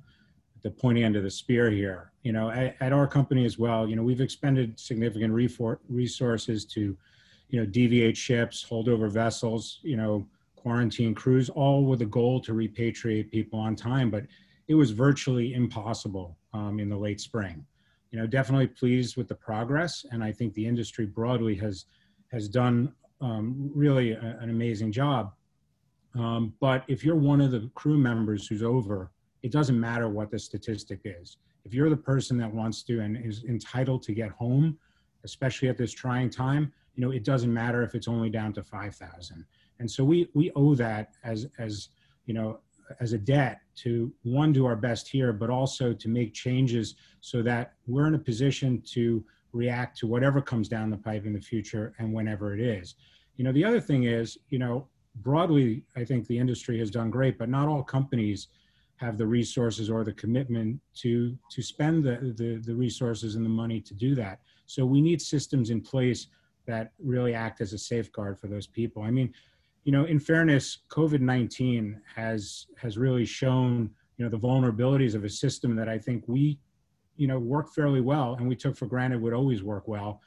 the 0.63 0.71
pointy 0.71 1.03
end 1.03 1.15
of 1.15 1.23
the 1.23 1.29
spear 1.29 1.69
here. 1.69 2.11
You 2.23 2.33
know, 2.33 2.49
at, 2.49 2.75
at 2.79 2.93
our 2.93 3.07
company 3.07 3.45
as 3.45 3.57
well, 3.57 3.87
you 3.87 3.95
know, 3.95 4.03
we've 4.03 4.21
expended 4.21 4.79
significant 4.79 5.33
resources 5.33 6.65
to, 6.65 6.97
you 7.49 7.59
know, 7.59 7.65
deviate 7.65 8.15
ships, 8.15 8.61
hold 8.63 8.87
over 8.87 9.07
vessels, 9.07 9.79
you 9.81 9.97
know, 9.97 10.27
quarantine 10.55 11.15
crews, 11.15 11.49
all 11.49 11.85
with 11.85 12.01
a 12.03 12.05
goal 12.05 12.39
to 12.41 12.53
repatriate 12.53 13.31
people 13.31 13.59
on 13.59 13.75
time. 13.75 14.11
But 14.11 14.25
it 14.67 14.75
was 14.75 14.91
virtually 14.91 15.55
impossible 15.55 16.37
um, 16.53 16.79
in 16.79 16.89
the 16.89 16.97
late 16.97 17.19
spring. 17.19 17.65
You 18.11 18.19
know, 18.19 18.27
definitely 18.27 18.67
pleased 18.67 19.17
with 19.17 19.27
the 19.27 19.35
progress, 19.35 20.05
and 20.11 20.23
I 20.23 20.31
think 20.31 20.53
the 20.53 20.65
industry 20.65 21.05
broadly 21.05 21.55
has 21.55 21.85
has 22.31 22.47
done 22.47 22.93
um, 23.19 23.71
really 23.73 24.11
a, 24.11 24.37
an 24.41 24.49
amazing 24.49 24.91
job. 24.91 25.33
Um, 26.15 26.53
but 26.59 26.83
if 26.87 27.03
you're 27.03 27.15
one 27.15 27.41
of 27.41 27.51
the 27.51 27.69
crew 27.75 27.97
members 27.97 28.47
who's 28.47 28.63
over, 28.63 29.11
it 29.43 29.51
doesn't 29.51 29.79
matter 29.79 30.09
what 30.09 30.31
the 30.31 30.39
statistic 30.39 31.01
is. 31.05 31.37
If 31.63 31.73
you're 31.73 31.89
the 31.89 31.97
person 31.97 32.37
that 32.37 32.53
wants 32.53 32.83
to 32.83 32.99
and 32.99 33.17
is 33.17 33.43
entitled 33.43 34.03
to 34.03 34.13
get 34.13 34.31
home, 34.31 34.77
especially 35.23 35.69
at 35.69 35.77
this 35.77 35.91
trying 35.91 36.29
time, 36.29 36.73
you 36.95 37.05
know, 37.05 37.11
it 37.11 37.23
doesn't 37.23 37.53
matter 37.53 37.83
if 37.83 37.95
it's 37.95 38.07
only 38.07 38.29
down 38.29 38.53
to 38.53 38.63
5,000. 38.63 39.45
And 39.79 39.89
so 39.89 40.03
we, 40.03 40.29
we 40.33 40.51
owe 40.55 40.75
that 40.75 41.13
as, 41.23 41.47
as, 41.59 41.89
you 42.25 42.33
know, 42.33 42.59
as 42.99 43.13
a 43.13 43.17
debt 43.17 43.61
to 43.75 44.11
one, 44.23 44.51
do 44.51 44.65
our 44.65 44.75
best 44.75 45.07
here, 45.07 45.33
but 45.33 45.49
also 45.49 45.93
to 45.93 46.09
make 46.09 46.33
changes 46.33 46.95
so 47.21 47.41
that 47.41 47.73
we're 47.87 48.07
in 48.07 48.15
a 48.15 48.19
position 48.19 48.81
to 48.93 49.23
react 49.53 49.97
to 49.99 50.07
whatever 50.07 50.41
comes 50.41 50.67
down 50.69 50.89
the 50.89 50.97
pipe 50.97 51.25
in 51.25 51.33
the 51.33 51.41
future 51.41 51.93
and 51.99 52.13
whenever 52.13 52.53
it 52.53 52.61
is. 52.61 52.95
You 53.35 53.43
know, 53.43 53.51
the 53.51 53.63
other 53.63 53.81
thing 53.81 54.03
is, 54.03 54.37
you 54.49 54.59
know, 54.59 54.87
broadly, 55.15 55.83
I 55.95 56.03
think 56.03 56.27
the 56.27 56.37
industry 56.37 56.79
has 56.79 56.91
done 56.91 57.09
great, 57.09 57.37
but 57.37 57.49
not 57.49 57.67
all 57.67 57.83
companies 57.83 58.47
have 58.95 59.17
the 59.17 59.25
resources 59.25 59.89
or 59.89 60.03
the 60.03 60.13
commitment 60.13 60.79
to 60.93 61.35
to 61.49 61.61
spend 61.61 62.03
the, 62.03 62.33
the, 62.37 62.61
the 62.63 62.75
resources 62.75 63.35
and 63.35 63.43
the 63.43 63.49
money 63.49 63.81
to 63.81 63.93
do 63.93 64.13
that. 64.15 64.39
So 64.67 64.85
we 64.85 65.01
need 65.01 65.21
systems 65.21 65.69
in 65.69 65.81
place 65.81 66.27
that 66.67 66.91
really 66.99 67.33
act 67.33 67.61
as 67.61 67.73
a 67.73 67.77
safeguard 67.77 68.39
for 68.39 68.47
those 68.47 68.67
people. 68.67 69.01
I 69.01 69.11
mean, 69.11 69.33
you 69.83 69.91
know, 69.91 70.05
in 70.05 70.19
fairness, 70.19 70.79
COVID-19 70.89 71.95
has 72.15 72.67
has 72.77 72.97
really 72.97 73.25
shown, 73.25 73.89
you 74.17 74.25
know, 74.25 74.29
the 74.29 74.39
vulnerabilities 74.39 75.15
of 75.15 75.23
a 75.23 75.29
system 75.29 75.75
that 75.75 75.89
I 75.89 75.97
think 75.97 76.23
we, 76.27 76.59
you 77.17 77.27
know, 77.27 77.39
work 77.39 77.73
fairly 77.73 78.01
well 78.01 78.35
and 78.35 78.47
we 78.47 78.55
took 78.55 78.75
for 78.75 78.85
granted 78.85 79.21
would 79.21 79.33
always 79.33 79.63
work 79.63 79.87
well. 79.87 80.21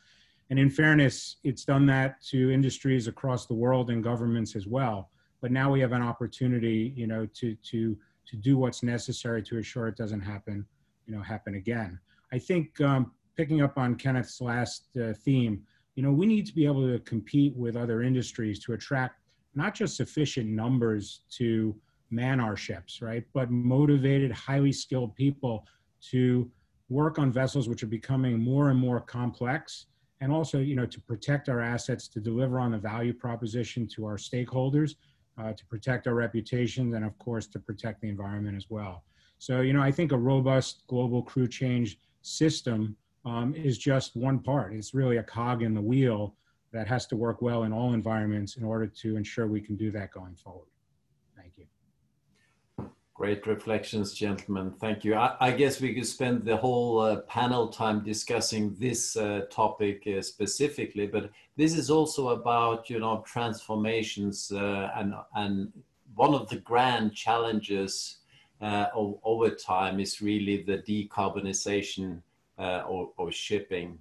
And 0.51 0.59
in 0.59 0.71
fairness, 0.71 1.37
it's 1.45 1.65
done 1.65 1.87
that 1.87 2.21
to 2.31 2.51
industries 2.51 3.07
across 3.07 3.47
the 3.47 3.55
world 3.55 3.91
and 3.91 4.03
governments 4.03 4.57
as 4.57 4.67
well. 4.67 5.11
But 5.41 5.53
now 5.53 5.71
we 5.71 5.81
have 5.81 5.93
an 5.93 6.03
opportunity, 6.03 6.93
you 6.97 7.07
know, 7.07 7.27
to 7.35 7.55
to 7.71 7.97
to 8.27 8.37
do 8.37 8.57
what's 8.57 8.83
necessary 8.83 9.43
to 9.43 9.59
assure 9.59 9.87
it 9.89 9.97
doesn't 9.97 10.21
happen, 10.21 10.67
you 11.07 11.15
know, 11.15 11.23
happen 11.23 11.55
again. 11.55 11.99
I 12.33 12.39
think 12.39 12.81
um, 12.81 13.13
picking 13.37 13.63
up 13.63 13.79
on 13.79 13.97
Kenneth's 13.97 14.41
last 14.41 14.89
uh, 15.01 15.13
theme, 15.13 15.63
you 15.95 16.03
know, 16.03 16.11
we 16.11 16.27
need 16.27 16.47
to 16.47 16.55
be 16.55 16.67
able 16.67 16.87
to 16.89 16.99
compete 17.01 17.55
with 17.55 17.77
other 17.77 18.03
industries 18.03 18.59
to 18.65 18.73
attract 18.73 19.21
not 19.57 19.75
just 19.75 19.97
sufficient 19.97 20.49
numbers 20.49 21.23
to 21.31 21.75
man 22.11 22.41
our 22.41 22.57
ships, 22.57 23.03
right, 23.03 23.25
but 23.33 23.51
motivated, 23.51 24.31
highly 24.33 24.73
skilled 24.73 25.15
people 25.15 25.67
to 26.11 26.51
work 26.89 27.19
on 27.19 27.33
vessels 27.33 27.69
which 27.69 27.83
are 27.83 27.89
becoming 27.89 28.39
more 28.39 28.71
and 28.71 28.79
more 28.79 29.01
complex 29.01 29.87
and 30.21 30.33
also 30.33 30.59
you 30.59 30.77
know 30.77 30.87
to 30.87 31.01
protect 31.01 31.49
our 31.49 31.61
assets 31.61 32.09
to 32.09 32.21
deliver 32.21 32.61
on 32.61 32.73
the 32.73 32.79
value 32.79 33.13
proposition 33.13 33.87
to 33.87 34.05
our 34.05 34.17
stakeholders 34.17 34.97
uh, 35.39 35.53
to 35.53 35.65
protect 35.67 36.07
our 36.07 36.15
reputations 36.15 36.95
and 36.95 37.05
of 37.05 37.19
course 37.19 37.47
to 37.47 37.59
protect 37.59 38.01
the 38.03 38.09
environment 38.09 38.57
as 38.57 38.67
well. 38.69 39.03
So 39.39 39.63
you 39.63 39.73
know 39.73 39.83
i 39.83 39.91
think 39.91 40.13
a 40.13 40.17
robust 40.17 40.85
global 40.87 41.23
crew 41.23 41.49
change 41.49 41.99
system 42.23 42.97
um, 43.25 43.55
is 43.55 43.79
just 43.79 44.17
one 44.17 44.39
part. 44.39 44.75
It's 44.75 44.95
really 44.95 45.17
a 45.17 45.23
cog 45.23 45.63
in 45.63 45.75
the 45.75 45.81
wheel 45.81 46.35
that 46.75 46.87
has 46.87 47.07
to 47.07 47.17
work 47.17 47.41
well 47.41 47.63
in 47.63 47.73
all 47.73 47.95
environments 47.95 48.57
in 48.57 48.65
order 48.65 48.87
to 48.87 49.17
ensure 49.17 49.47
we 49.47 49.61
can 49.61 49.77
do 49.77 49.91
that 49.91 50.11
going 50.11 50.35
forward 50.35 50.69
thank 51.37 51.53
you 51.57 51.67
Great 53.15 53.47
reflections, 53.47 54.13
gentlemen. 54.13 54.73
Thank 54.81 55.05
you. 55.05 55.15
I, 55.15 55.37
I, 55.39 55.53
guess 55.53 55.81
we 55.81 55.95
could 55.95 56.05
spend 56.05 56.45
the 56.45 56.57
whole 56.57 56.99
uh, 56.99 57.21
panel 57.21 57.69
time 57.69 58.03
discussing 58.03 58.75
this 58.81 59.17
uh, 59.17 59.43
topic 59.53 60.03
uh, 60.05 60.21
specifically, 60.21 61.07
but 61.07 61.31
this 61.57 61.77
is 61.77 61.91
also 61.91 62.31
about 62.31 62.91
you 62.91 62.99
know 62.99 63.23
transformations 63.25 64.51
uh, 64.51 64.91
and 64.97 65.15
and 65.37 65.73
one 66.17 66.35
of 66.35 66.49
the 66.49 66.57
grand 66.57 67.15
challenges 67.15 68.19
uh, 68.61 68.87
over 68.95 69.51
time 69.51 70.01
is 70.01 70.21
really 70.21 70.65
the 70.65 70.79
decarbonization 70.79 72.21
uh, 72.59 72.83
of, 72.85 73.11
of, 73.17 73.33
shipping, 73.33 73.97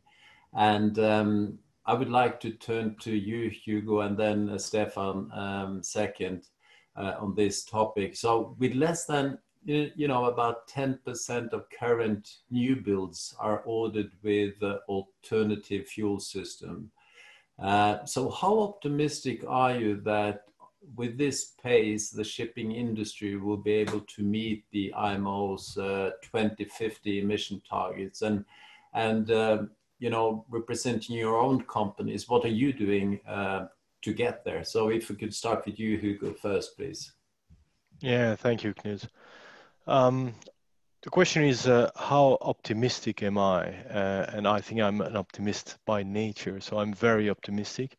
and 0.53 0.97
um, 0.97 1.59
I 1.85 1.93
would 1.93 2.09
like 2.09 2.39
to 2.41 2.51
turn 2.51 2.95
to 3.01 3.13
you, 3.13 3.49
Hugo, 3.49 4.01
and 4.01 4.17
then 4.17 4.57
Stefan 4.57 5.29
um, 5.33 5.83
second 5.83 6.47
uh, 6.95 7.15
on 7.19 7.35
this 7.35 7.65
topic. 7.65 8.15
So 8.15 8.55
with 8.59 8.73
less 8.73 9.05
than 9.05 9.37
you 9.65 10.07
know 10.09 10.25
about 10.25 10.67
10% 10.67 11.53
of 11.53 11.69
current 11.69 12.29
new 12.51 12.75
builds 12.75 13.33
are 13.39 13.61
ordered 13.61 14.11
with 14.21 14.61
uh, 14.61 14.79
alternative 14.89 15.87
fuel 15.87 16.19
system. 16.19 16.91
Uh, 17.59 18.03
so 18.03 18.29
how 18.29 18.59
optimistic 18.59 19.43
are 19.47 19.75
you 19.75 20.01
that 20.01 20.43
with 20.95 21.17
this 21.17 21.53
pace, 21.63 22.09
the 22.09 22.23
shipping 22.23 22.73
industry 22.73 23.37
will 23.37 23.57
be 23.57 23.71
able 23.71 24.01
to 24.01 24.21
meet 24.21 24.65
the 24.71 24.93
IMO's 24.97 25.77
uh, 25.77 26.11
2050 26.21 27.21
emission 27.21 27.61
targets? 27.69 28.21
And, 28.21 28.43
and 28.93 29.31
uh, 29.31 29.63
you 29.99 30.09
know, 30.09 30.45
representing 30.49 31.15
your 31.15 31.37
own 31.37 31.63
companies, 31.63 32.27
what 32.29 32.45
are 32.45 32.49
you 32.49 32.73
doing 32.73 33.19
uh, 33.27 33.67
to 34.03 34.13
get 34.13 34.43
there. 34.43 34.63
So 34.63 34.89
if 34.89 35.09
we 35.09 35.15
could 35.15 35.33
start 35.33 35.65
with 35.65 35.79
you, 35.79 35.97
Hugo, 35.97 36.33
first, 36.33 36.77
please. 36.77 37.13
Yeah, 38.01 38.35
thank 38.35 38.63
you, 38.63 38.73
Knut. 38.73 39.07
Um, 39.87 40.33
the 41.03 41.09
question 41.09 41.43
is, 41.43 41.67
uh, 41.67 41.89
how 41.95 42.37
optimistic 42.41 43.23
am 43.23 43.37
I? 43.37 43.75
Uh, 43.85 44.25
and 44.33 44.47
I 44.47 44.61
think 44.61 44.81
I'm 44.81 45.01
an 45.01 45.15
optimist 45.15 45.77
by 45.85 46.03
nature, 46.03 46.59
so 46.59 46.79
I'm 46.79 46.93
very 46.93 47.29
optimistic. 47.29 47.97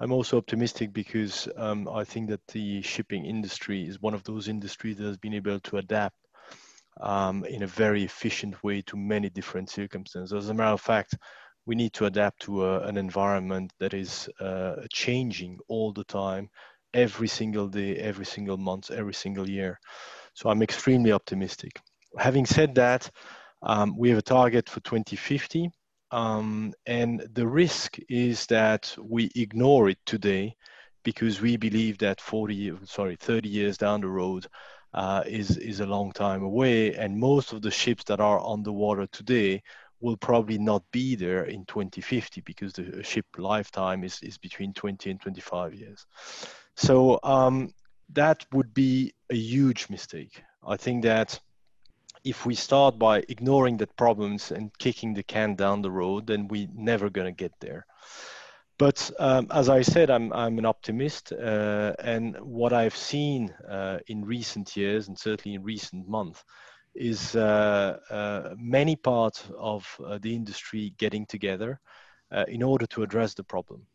I'm 0.00 0.12
also 0.12 0.36
optimistic 0.36 0.92
because 0.92 1.48
um, 1.56 1.88
I 1.88 2.04
think 2.04 2.28
that 2.30 2.46
the 2.48 2.82
shipping 2.82 3.24
industry 3.24 3.86
is 3.86 4.02
one 4.02 4.14
of 4.14 4.24
those 4.24 4.48
industries 4.48 4.96
that 4.96 5.04
has 5.04 5.16
been 5.16 5.34
able 5.34 5.60
to 5.60 5.76
adapt 5.76 6.16
um, 7.00 7.44
in 7.44 7.62
a 7.62 7.66
very 7.66 8.04
efficient 8.04 8.62
way 8.62 8.82
to 8.82 8.96
many 8.96 9.28
different 9.30 9.70
circumstances. 9.70 10.32
As 10.32 10.48
a 10.48 10.54
matter 10.54 10.72
of 10.72 10.80
fact, 10.80 11.16
we 11.66 11.74
need 11.74 11.92
to 11.94 12.06
adapt 12.06 12.42
to 12.42 12.64
a, 12.64 12.80
an 12.80 12.96
environment 12.96 13.72
that 13.78 13.94
is 13.94 14.28
uh, 14.40 14.76
changing 14.90 15.58
all 15.68 15.92
the 15.92 16.04
time, 16.04 16.48
every 16.94 17.28
single 17.28 17.68
day, 17.68 17.96
every 17.96 18.26
single 18.26 18.56
month, 18.56 18.90
every 18.90 19.14
single 19.14 19.48
year. 19.48 19.78
So 20.34 20.50
I'm 20.50 20.62
extremely 20.62 21.12
optimistic. 21.12 21.80
Having 22.18 22.46
said 22.46 22.74
that, 22.74 23.10
um, 23.62 23.96
we 23.96 24.08
have 24.10 24.18
a 24.18 24.22
target 24.22 24.68
for 24.68 24.80
2050. 24.80 25.70
Um, 26.10 26.74
and 26.86 27.26
the 27.32 27.46
risk 27.46 27.96
is 28.08 28.44
that 28.46 28.94
we 29.00 29.30
ignore 29.34 29.88
it 29.88 29.98
today 30.04 30.56
because 31.04 31.40
we 31.40 31.56
believe 31.56 31.98
that 31.98 32.20
40, 32.20 32.72
sorry, 32.84 33.16
30 33.16 33.48
years 33.48 33.78
down 33.78 34.02
the 34.02 34.08
road 34.08 34.46
uh, 34.94 35.22
is, 35.26 35.56
is 35.56 35.80
a 35.80 35.86
long 35.86 36.12
time 36.12 36.42
away. 36.42 36.94
And 36.94 37.18
most 37.18 37.52
of 37.52 37.62
the 37.62 37.70
ships 37.70 38.04
that 38.04 38.20
are 38.20 38.40
on 38.40 38.62
the 38.62 38.72
water 38.72 39.06
today 39.06 39.62
will 40.00 40.16
probably 40.16 40.58
not 40.58 40.82
be 40.92 41.14
there 41.14 41.44
in 41.44 41.64
2050 41.66 42.40
because 42.42 42.72
the 42.72 43.02
ship 43.02 43.24
lifetime 43.38 44.04
is, 44.04 44.18
is 44.22 44.36
between 44.36 44.74
20 44.74 45.10
and 45.10 45.20
25 45.20 45.74
years. 45.74 46.06
So 46.76 47.20
um, 47.22 47.72
that 48.12 48.44
would 48.52 48.74
be 48.74 49.14
a 49.30 49.36
huge 49.36 49.88
mistake. 49.88 50.42
I 50.66 50.76
think 50.76 51.04
that 51.04 51.38
if 52.24 52.46
we 52.46 52.54
start 52.54 52.98
by 52.98 53.24
ignoring 53.28 53.76
that 53.78 53.96
problems 53.96 54.52
and 54.52 54.76
kicking 54.78 55.14
the 55.14 55.22
can 55.22 55.54
down 55.54 55.82
the 55.82 55.90
road, 55.90 56.26
then 56.26 56.48
we're 56.48 56.68
never 56.74 57.10
going 57.10 57.26
to 57.26 57.32
get 57.32 57.52
there. 57.60 57.86
But 58.82 59.12
um, 59.20 59.46
as 59.52 59.68
I 59.68 59.82
said, 59.82 60.10
I'm, 60.10 60.32
I'm 60.32 60.58
an 60.58 60.64
optimist. 60.64 61.32
Uh, 61.32 61.92
and 62.00 62.36
what 62.40 62.72
I've 62.72 62.96
seen 62.96 63.48
uh, 63.68 64.00
in 64.08 64.24
recent 64.24 64.76
years, 64.76 65.06
and 65.06 65.16
certainly 65.16 65.54
in 65.54 65.62
recent 65.62 66.08
months, 66.08 66.42
is 66.92 67.36
uh, 67.36 68.00
uh, 68.10 68.54
many 68.58 68.96
parts 68.96 69.44
of 69.56 69.86
uh, 70.04 70.18
the 70.20 70.34
industry 70.34 70.94
getting 70.98 71.26
together 71.26 71.78
in 72.48 72.60
order 72.60 72.86
to 72.86 73.04
address 73.04 73.34
the 73.34 73.44
problem. 73.44 73.86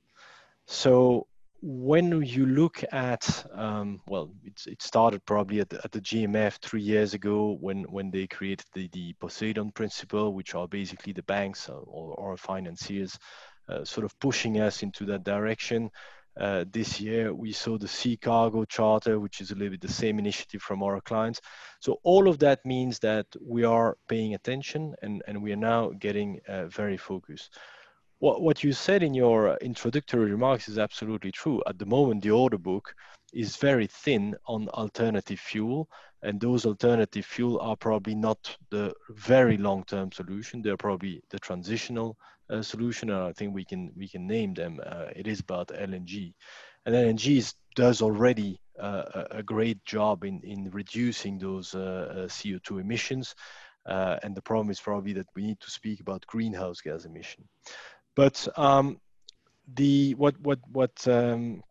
So 0.67 1.27
when 1.61 2.21
you 2.21 2.45
look 2.45 2.81
at, 2.93 3.45
um, 3.51 3.99
well, 4.07 4.31
it 4.45 4.81
started 4.81 5.25
probably 5.25 5.59
at 5.59 5.69
the, 5.69 5.81
at 5.83 5.91
the, 5.91 5.99
GMF 5.99 6.59
three 6.61 6.83
years 6.83 7.13
ago 7.13 7.57
when, 7.59 7.83
when 7.91 8.09
they 8.09 8.25
created 8.25 8.67
the, 8.73 8.87
the 8.93 9.13
Poseidon 9.19 9.71
Principle, 9.71 10.33
which 10.33 10.55
are 10.55 10.67
basically 10.67 11.11
the 11.11 11.23
banks 11.23 11.67
or, 11.67 11.81
or 11.81 12.37
financiers 12.37 13.15
uh, 13.15 13.56
sort 13.83 14.05
of 14.05 14.17
pushing 14.19 14.59
us 14.59 14.83
into 14.83 15.05
that 15.05 15.23
direction. 15.23 15.89
Uh, 16.39 16.65
this 16.71 17.01
year, 17.01 17.33
we 17.33 17.51
saw 17.51 17.77
the 17.77 17.87
Sea 17.87 18.15
Cargo 18.15 18.63
Charter, 18.65 19.19
which 19.19 19.41
is 19.41 19.51
a 19.51 19.55
little 19.55 19.71
bit 19.71 19.81
the 19.81 19.87
same 19.87 20.19
initiative 20.19 20.61
from 20.61 20.83
our 20.83 21.01
clients. 21.01 21.41
So 21.79 21.99
all 22.03 22.27
of 22.27 22.37
that 22.39 22.63
means 22.63 22.99
that 22.99 23.25
we 23.41 23.63
are 23.63 23.97
paying 24.07 24.35
attention 24.35 24.93
and, 25.01 25.23
and 25.27 25.41
we 25.41 25.51
are 25.51 25.63
now 25.73 25.91
getting 25.97 26.39
uh, 26.47 26.67
very 26.67 26.97
focused. 26.97 27.57
What, 28.19 28.41
what 28.41 28.63
you 28.63 28.73
said 28.73 29.03
in 29.03 29.13
your 29.13 29.57
introductory 29.57 30.31
remarks 30.31 30.67
is 30.67 30.77
absolutely 30.77 31.31
true. 31.31 31.61
At 31.67 31.77
the 31.77 31.85
moment, 31.85 32.23
the 32.23 32.31
order 32.31 32.57
book 32.57 32.93
is 33.33 33.57
very 33.57 33.87
thin 33.87 34.35
on 34.47 34.69
alternative 34.69 35.39
fuel, 35.39 35.89
and 36.23 36.39
those 36.39 36.65
alternative 36.65 37.25
fuel 37.25 37.59
are 37.59 37.75
probably 37.75 38.15
not 38.15 38.57
the 38.71 38.93
very 39.09 39.57
long-term 39.57 40.11
solution. 40.11 40.61
They're 40.61 40.77
probably 40.77 41.21
the 41.29 41.39
transitional 41.39 42.17
uh, 42.49 42.61
solution, 42.61 43.11
and 43.11 43.21
I 43.21 43.33
think 43.33 43.53
we 43.53 43.65
can 43.65 43.91
we 43.95 44.07
can 44.07 44.25
name 44.25 44.53
them. 44.53 44.79
Uh, 44.83 45.07
it 45.15 45.27
is 45.27 45.41
about 45.41 45.67
LNG, 45.67 46.33
and 46.85 46.95
LNG 46.95 47.37
is, 47.37 47.53
does 47.75 48.01
already 48.01 48.59
uh, 48.79 49.25
a 49.31 49.43
great 49.43 49.83
job 49.85 50.23
in 50.23 50.39
in 50.43 50.71
reducing 50.71 51.37
those 51.37 51.75
uh, 51.75 51.79
uh, 52.09 52.15
CO2 52.27 52.81
emissions. 52.81 53.35
Uh, 53.85 54.19
and 54.21 54.35
the 54.35 54.41
problem 54.41 54.69
is 54.69 54.81
probably 54.81 55.13
that 55.13 55.27
we 55.33 55.43
need 55.43 55.59
to 55.61 55.71
speak 55.71 56.01
about 56.01 56.27
greenhouse 56.27 56.81
gas 56.81 57.05
emission. 57.05 57.47
But 58.17 58.47
um, 58.57 58.99
the 59.75 60.15
what 60.15 60.33
what 60.41 60.59
what 60.71 61.07
um, 61.07 61.61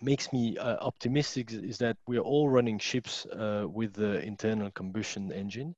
makes 0.00 0.32
me 0.32 0.56
uh, 0.56 0.78
optimistic 0.80 1.52
is 1.52 1.76
that 1.78 1.98
we're 2.08 2.26
all 2.32 2.48
running 2.48 2.78
ships 2.78 3.26
uh, 3.26 3.66
with 3.68 3.92
the 3.92 4.20
internal 4.22 4.70
combustion 4.70 5.30
engine. 5.30 5.76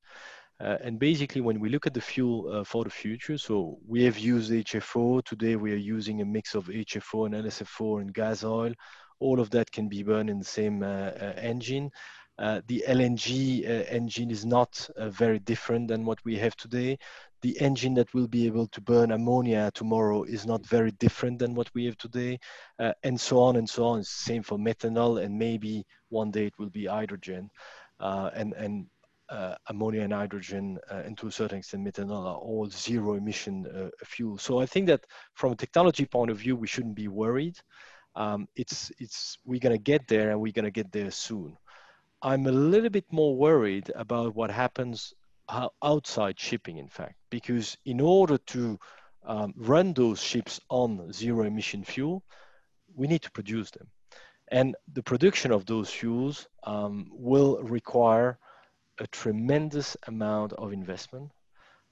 Uh, 0.61 0.79
and 0.81 1.01
basically, 1.01 1.41
when 1.41 1.59
we 1.59 1.69
look 1.69 1.89
at 1.89 1.95
the 1.95 2.01
fuel 2.01 2.49
uh, 2.49 2.63
for 2.63 2.85
the 2.85 2.91
future, 2.91 3.37
so 3.37 3.79
we 3.85 4.05
have 4.05 4.17
used 4.17 4.53
HFO. 4.53 5.25
Today, 5.25 5.57
we 5.57 5.73
are 5.73 5.85
using 5.97 6.21
a 6.21 6.25
mix 6.25 6.55
of 6.55 6.67
HFO 6.67 7.27
and 7.27 7.35
LSFO 7.35 8.01
and 8.01 8.15
gas 8.15 8.45
oil. 8.45 8.73
All 9.19 9.41
of 9.41 9.51
that 9.51 9.73
can 9.73 9.89
be 9.89 10.05
burned 10.05 10.31
in 10.31 10.39
the 10.39 10.45
same 10.45 10.85
uh, 10.85 11.11
uh, 11.21 11.35
engine. 11.37 11.91
the 12.39 12.85
LNG 12.87 13.65
engine 13.91 14.31
is 14.31 14.45
not 14.45 14.89
very 14.99 15.41
different 15.41 15.89
than 15.89 16.05
what 16.05 16.25
we 16.25 16.37
have 16.37 16.55
today 16.57 16.97
the 17.43 17.61
engine 17.61 17.95
that 17.95 18.13
will 18.15 18.29
be 18.29 18.47
able 18.47 18.67
to 18.69 18.81
burn 18.81 19.11
ammonia 19.13 19.71
tomorrow 19.75 20.23
is 20.23 20.47
not 20.47 20.65
very 20.67 20.93
different 20.93 21.39
than 21.39 21.55
what 21.55 21.69
we 21.75 21.85
have 21.85 21.97
today, 21.99 22.39
uh, 22.79 22.93
and 23.03 23.21
so 23.21 23.41
on 23.41 23.57
and 23.57 23.69
so 23.69 23.85
on. 23.85 24.03
same 24.05 24.43
for 24.43 24.57
methanol, 24.59 25.23
and 25.23 25.37
maybe 25.37 25.85
one 26.09 26.31
day 26.31 26.47
it 26.47 26.59
will 26.59 26.71
be 26.71 26.87
hydrogen, 26.87 27.51
uh, 28.01 28.31
and 28.35 28.55
and 28.55 28.87
uh, 29.29 29.55
ammonia 29.69 30.03
and 30.03 30.13
hydrogen, 30.13 30.79
uh, 30.91 31.03
and 31.07 31.17
to 31.19 31.27
a 31.27 31.33
certain 31.33 31.59
extent 31.59 31.85
methanol, 31.87 32.27
are 32.27 32.37
all 32.37 32.69
zero 32.69 33.15
emission 33.15 33.67
uh, 33.67 33.89
fuel. 34.05 34.39
So 34.39 34.61
I 34.61 34.67
think 34.67 34.87
that 34.89 35.05
from 35.35 35.53
a 35.53 35.57
technology 35.57 36.05
point 36.07 36.31
of 36.31 36.39
view, 36.39 36.55
we 36.57 36.67
shouldn't 36.67 36.95
be 36.95 37.09
worried. 37.09 37.57
Um, 38.15 38.47
it's 38.57 38.93
it's 38.99 39.39
we're 39.45 39.61
gonna 39.61 39.79
get 39.79 40.07
there, 40.07 40.31
and 40.31 40.41
we're 40.41 40.53
gonna 40.53 40.71
get 40.71 40.93
there 40.93 41.11
soon. 41.11 41.57
I'm 42.23 42.47
a 42.47 42.53
little 42.53 42.91
bit 42.91 43.07
more 43.11 43.35
worried 43.35 43.91
about 43.97 44.37
what 44.37 44.51
happens 44.51 45.13
outside 45.83 46.39
shipping, 46.39 46.79
in 46.79 46.89
fact, 46.89 47.17
because 47.31 47.77
in 47.85 48.01
order 48.01 48.39
to 48.39 48.79
um, 49.25 49.55
run 49.57 49.93
those 49.93 50.23
ships 50.23 50.61
on 50.69 51.13
zero 51.13 51.45
emission 51.45 51.85
fuel, 51.85 52.25
we 52.95 53.07
need 53.07 53.23
to 53.23 53.31
produce 53.31 53.71
them. 53.71 53.89
And 54.51 54.77
the 54.93 55.03
production 55.03 55.53
of 55.53 55.65
those 55.65 55.91
fuels 55.91 56.47
um, 56.65 57.09
will 57.11 57.63
require 57.63 58.39
a 58.99 59.07
tremendous 59.07 59.97
amount 60.07 60.53
of 60.55 60.73
investment. 60.73 61.31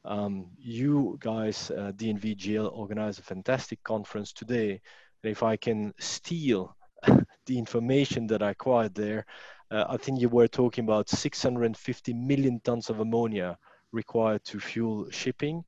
Um, 0.04 0.50
you 0.59 1.19
guys, 1.21 1.71
uh, 1.71 1.92
DNV 1.97 2.71
organized 2.73 3.21
a 3.21 3.23
fantastic 3.23 3.83
conference 3.83 4.33
today. 4.33 4.80
And 5.23 5.30
if 5.30 5.42
I 5.42 5.57
can 5.57 5.95
steal 5.99 6.76
the 7.47 7.59
information 7.59 8.26
that 8.28 8.42
I 8.42 8.50
acquired 8.50 8.95
there, 8.95 9.21
uh, 9.21 9.25
Uh, 9.71 9.85
I 9.89 9.97
think 9.97 10.21
you 10.21 10.29
were 10.29 10.49
talking 10.49 10.85
about 10.85 11.09
650 11.09 12.12
million 12.15 12.61
tons 12.61 12.91
of 12.91 12.99
ammonia 12.99 13.57
required 13.93 14.45
to 14.47 14.59
fuel 14.59 15.09
shipping. 15.11 15.65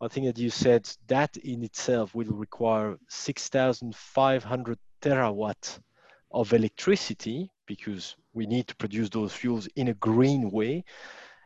I 0.00 0.08
think 0.08 0.26
that 0.26 0.38
you 0.38 0.50
said 0.50 0.90
that 1.06 1.36
in 1.36 1.62
itself 1.62 2.14
will 2.14 2.32
require 2.32 2.96
6,500 3.08 4.78
terawatt 5.00 5.78
of 6.32 6.52
electricity 6.52 7.50
because 7.66 8.16
we 8.32 8.46
need 8.46 8.66
to 8.66 8.76
produce 8.76 9.08
those 9.08 9.32
fuels 9.32 9.68
in 9.76 9.88
a 9.88 9.94
green 9.94 10.50
way. 10.50 10.84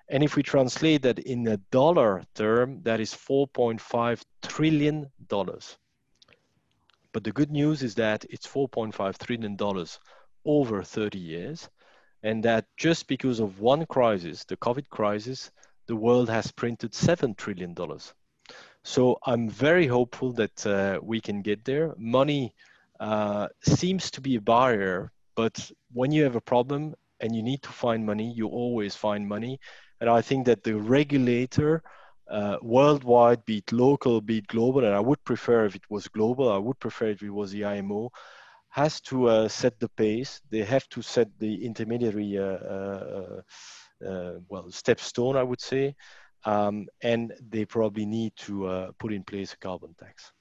And 0.08 0.22
if 0.22 0.34
we 0.34 0.42
translate 0.42 1.02
that 1.02 1.18
in 1.18 1.46
a 1.46 1.58
dollar 1.70 2.22
term, 2.34 2.80
that 2.84 3.00
is 3.00 3.12
4.5 3.12 4.22
trillion 4.42 5.10
dollars. 5.26 5.76
But 7.12 7.24
the 7.24 7.32
good 7.32 7.50
news 7.50 7.82
is 7.82 7.94
that 7.96 8.24
it's 8.30 8.46
4.5 8.46 9.18
trillion 9.18 9.56
dollars 9.56 9.98
over 10.46 10.82
30 10.82 11.18
years 11.18 11.68
and 12.22 12.42
that 12.44 12.66
just 12.76 13.06
because 13.06 13.40
of 13.40 13.60
one 13.60 13.86
crisis, 13.86 14.44
the 14.44 14.56
COVID 14.56 14.88
crisis, 14.88 15.50
the 15.86 15.96
world 15.96 16.28
has 16.28 16.50
printed 16.52 16.92
$7 16.92 17.36
trillion. 17.36 17.74
So 18.84 19.18
I'm 19.24 19.48
very 19.48 19.86
hopeful 19.86 20.32
that 20.32 20.66
uh, 20.66 21.00
we 21.02 21.20
can 21.20 21.42
get 21.42 21.64
there. 21.64 21.94
Money 21.96 22.54
uh, 23.00 23.48
seems 23.62 24.10
to 24.12 24.20
be 24.20 24.36
a 24.36 24.40
barrier, 24.40 25.12
but 25.36 25.70
when 25.92 26.12
you 26.12 26.24
have 26.24 26.36
a 26.36 26.40
problem 26.40 26.94
and 27.20 27.34
you 27.34 27.42
need 27.42 27.62
to 27.62 27.68
find 27.68 28.04
money, 28.04 28.32
you 28.32 28.48
always 28.48 28.94
find 28.94 29.28
money. 29.28 29.60
And 30.00 30.08
I 30.08 30.20
think 30.20 30.46
that 30.46 30.62
the 30.62 30.74
regulator 30.74 31.82
uh, 32.30 32.58
worldwide, 32.62 33.44
be 33.44 33.58
it 33.58 33.72
local, 33.72 34.20
be 34.20 34.38
it 34.38 34.46
global, 34.48 34.84
and 34.84 34.94
I 34.94 35.00
would 35.00 35.22
prefer 35.24 35.64
if 35.64 35.74
it 35.74 35.88
was 35.88 36.08
global, 36.08 36.52
I 36.52 36.58
would 36.58 36.78
prefer 36.78 37.06
if 37.06 37.22
it 37.22 37.30
was 37.30 37.52
the 37.52 37.64
IMO, 37.64 38.10
has 38.78 39.00
to 39.00 39.28
uh, 39.28 39.48
set 39.48 39.74
the 39.80 39.88
pace. 39.88 40.40
They 40.50 40.62
have 40.62 40.88
to 40.90 41.02
set 41.02 41.28
the 41.38 41.64
intermediary, 41.68 42.38
uh, 42.38 42.58
uh, 42.76 43.40
uh, 44.08 44.32
well, 44.48 44.70
step 44.70 45.00
stone, 45.00 45.36
I 45.36 45.42
would 45.42 45.60
say, 45.60 45.96
um, 46.44 46.86
and 47.02 47.32
they 47.50 47.64
probably 47.64 48.06
need 48.06 48.32
to 48.46 48.92
put 49.00 49.12
in 49.12 49.24
place 49.24 49.52
a 49.52 49.56
carbon 49.56 49.94
tax. 49.98 50.32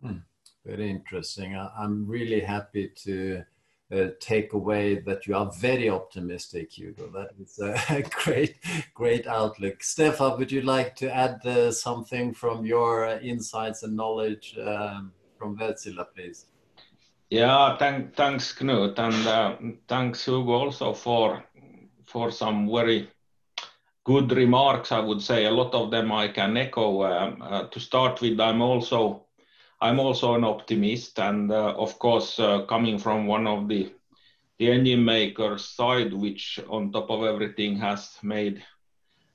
Hmm. 0.00 0.18
Very 0.64 0.90
interesting. 0.90 1.56
I, 1.56 1.84
am 1.84 2.06
really 2.06 2.40
happy 2.40 2.92
to 3.04 3.42
uh, 3.90 4.08
take 4.20 4.52
away 4.52 5.00
that 5.06 5.26
you 5.26 5.34
are 5.34 5.50
very 5.60 5.88
optimistic, 5.90 6.78
Hugo. 6.78 7.10
That 7.18 7.30
is 7.42 7.58
a 7.58 8.02
great, 8.22 8.56
great 8.94 9.26
outlook. 9.26 9.82
Stefan, 9.82 10.38
would 10.38 10.52
you 10.52 10.62
like 10.62 10.94
to 10.96 11.12
add 11.12 11.44
uh, 11.46 11.72
something 11.72 12.34
from 12.34 12.66
your 12.66 13.06
uh, 13.06 13.18
insights 13.20 13.82
and 13.82 13.96
knowledge 13.96 14.56
um, 14.58 15.12
from 15.38 15.56
Wärtsilä, 15.58 16.04
please? 16.14 16.46
Yeah, 17.30 17.76
thank, 17.78 18.14
thanks, 18.14 18.52
Knut, 18.54 18.98
and 18.98 19.26
uh, 19.26 19.56
thanks, 19.88 20.24
Hugo, 20.26 20.52
also 20.52 20.92
for 20.94 21.44
for 22.06 22.30
some 22.30 22.70
very 22.70 23.08
good 24.04 24.32
remarks. 24.32 24.92
I 24.92 25.00
would 25.00 25.20
say 25.22 25.44
a 25.44 25.50
lot 25.50 25.74
of 25.74 25.90
them 25.90 26.12
I 26.12 26.28
can 26.28 26.56
echo. 26.56 27.02
Um, 27.04 27.42
uh, 27.42 27.64
to 27.68 27.80
start 27.80 28.20
with, 28.20 28.40
I'm 28.40 28.62
also 28.62 29.26
I'm 29.80 30.00
also 30.00 30.34
an 30.34 30.44
optimist, 30.44 31.18
and 31.18 31.50
uh, 31.52 31.74
of 31.76 31.98
course, 31.98 32.38
uh, 32.38 32.64
coming 32.66 32.98
from 32.98 33.26
one 33.26 33.46
of 33.46 33.68
the 33.68 33.92
the 34.58 34.70
engine 34.70 35.04
makers 35.04 35.64
side, 35.64 36.12
which 36.14 36.58
on 36.68 36.92
top 36.92 37.10
of 37.10 37.22
everything 37.24 37.76
has 37.78 38.18
made 38.22 38.62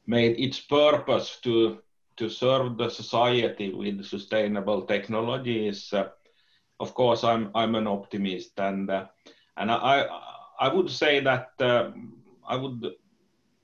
made 0.08 0.40
its 0.40 0.60
purpose 0.60 1.40
to 1.44 1.78
to 2.18 2.30
serve 2.30 2.78
the 2.78 2.90
society 2.90 3.74
with 3.74 4.04
sustainable 4.06 4.82
technologies. 4.84 5.94
uh, 5.94 6.10
of 6.84 6.94
course, 6.94 7.24
I'm 7.24 7.50
I'm 7.56 7.76
an 7.76 7.88
optimist, 7.88 8.60
and 8.60 8.90
uh, 8.90 9.06
and 9.58 9.72
I 9.72 10.08
I 10.60 10.68
would 10.74 10.90
say 10.90 11.22
that 11.22 11.50
uh, 11.60 11.92
I 12.48 12.56
would 12.56 12.82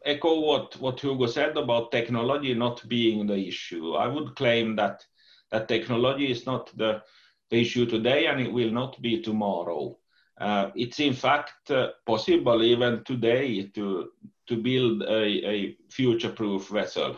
echo 0.05 0.39
what 0.39 0.79
what 0.79 0.99
Hugo 0.99 1.27
said 1.27 1.57
about 1.57 1.91
technology 1.91 2.53
not 2.53 2.87
being 2.87 3.27
the 3.27 3.47
issue. 3.47 3.95
I 3.95 4.07
would 4.07 4.35
claim 4.35 4.75
that 4.75 5.05
that 5.51 5.67
technology 5.67 6.31
is 6.31 6.45
not 6.45 6.75
the 6.77 7.01
the 7.49 7.61
issue 7.61 7.85
today, 7.85 8.27
and 8.27 8.39
it 8.39 8.51
will 8.53 8.71
not 8.71 9.01
be 9.01 9.21
tomorrow. 9.21 9.97
Uh, 10.39 10.71
it's 10.75 10.99
in 10.99 11.13
fact 11.13 11.71
uh, 11.71 11.89
possible 12.05 12.63
even 12.63 13.03
today 13.03 13.67
to 13.75 14.09
to 14.47 14.55
build 14.57 15.03
a, 15.03 15.25
a 15.53 15.77
future-proof 15.89 16.69
vessel, 16.69 17.17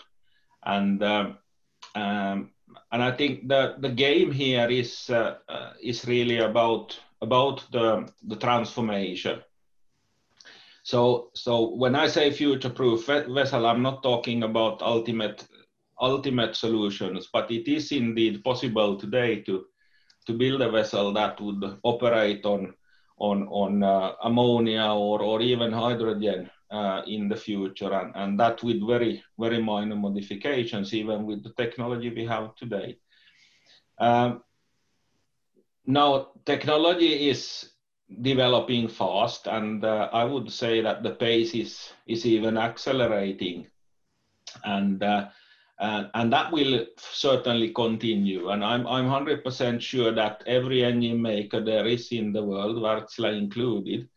and 0.63 1.03
um, 1.03 1.37
um, 1.95 2.50
and 2.91 3.03
I 3.03 3.11
think 3.11 3.47
the 3.47 3.75
the 3.79 3.89
game 3.89 4.31
here 4.31 4.69
is 4.69 5.09
uh, 5.09 5.37
uh, 5.49 5.73
is 5.81 6.05
really 6.05 6.37
about 6.39 6.99
about 7.21 7.63
the 7.71 8.07
the 8.27 8.35
transformation. 8.35 9.41
So 10.83 11.29
so 11.33 11.75
when 11.75 11.95
I 11.95 12.07
say 12.07 12.31
future-proof 12.31 13.05
vessel, 13.05 13.65
I'm 13.65 13.81
not 13.81 14.03
talking 14.03 14.43
about 14.43 14.81
ultimate 14.81 15.47
ultimate 15.99 16.55
solutions, 16.55 17.29
but 17.31 17.51
it 17.51 17.67
is 17.67 17.91
indeed 17.91 18.43
possible 18.43 18.97
today 18.97 19.41
to 19.41 19.65
to 20.25 20.33
build 20.33 20.61
a 20.61 20.71
vessel 20.71 21.13
that 21.13 21.39
would 21.39 21.63
operate 21.83 22.45
on 22.45 22.73
on 23.17 23.47
on 23.47 23.83
uh, 23.83 24.13
ammonia 24.23 24.93
or 24.93 25.21
or 25.21 25.41
even 25.41 25.71
hydrogen 25.71 26.49
uh, 26.71 27.01
in 27.05 27.27
the 27.27 27.35
future, 27.35 27.93
and, 27.93 28.11
and 28.15 28.39
that 28.39 28.63
with 28.63 28.85
very, 28.87 29.23
very 29.37 29.61
minor 29.61 29.95
modifications, 29.95 30.93
even 30.93 31.25
with 31.25 31.43
the 31.43 31.53
technology 31.53 32.09
we 32.09 32.25
have 32.25 32.55
today. 32.55 32.97
Um, 33.99 34.43
now, 35.85 36.29
technology 36.45 37.29
is 37.29 37.69
developing 38.21 38.87
fast, 38.87 39.47
and 39.47 39.83
uh, 39.83 40.09
I 40.13 40.23
would 40.23 40.51
say 40.51 40.81
that 40.81 41.03
the 41.03 41.11
pace 41.11 41.53
is, 41.53 41.93
is 42.07 42.25
even 42.25 42.57
accelerating. 42.57 43.67
And 44.63 45.03
uh, 45.03 45.29
And, 45.81 46.11
and 46.13 46.31
that 46.31 46.51
will 46.51 46.85
certainly 46.97 47.73
continue. 47.73 48.49
And 48.51 48.63
I'm, 48.63 48.85
I'm 48.85 49.05
100% 49.05 49.81
sure 49.81 50.11
that 50.13 50.43
every 50.45 50.83
engine 50.83 51.19
maker 51.19 51.59
there 51.59 51.87
is 51.87 52.11
in 52.11 52.31
the 52.31 52.43
world, 52.43 52.77
Wärtsilä 52.77 53.31
included, 53.33 54.07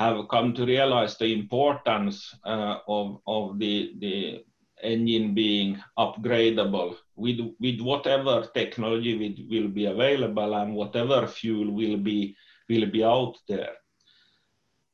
have 0.00 0.28
come 0.28 0.54
to 0.54 0.64
realize 0.64 1.18
the 1.18 1.30
importance 1.30 2.34
uh, 2.46 2.78
of, 2.88 3.20
of 3.26 3.58
the, 3.58 3.92
the 3.98 4.42
engine 4.82 5.34
being 5.34 5.78
upgradable 5.98 6.96
with, 7.16 7.38
with 7.60 7.80
whatever 7.82 8.48
technology 8.54 9.14
will, 9.20 9.36
will 9.52 9.68
be 9.68 9.84
available 9.84 10.54
and 10.54 10.74
whatever 10.74 11.26
fuel 11.26 11.70
will 11.70 11.98
be, 11.98 12.34
will 12.70 12.86
be 12.86 13.04
out 13.04 13.34
there. 13.46 13.74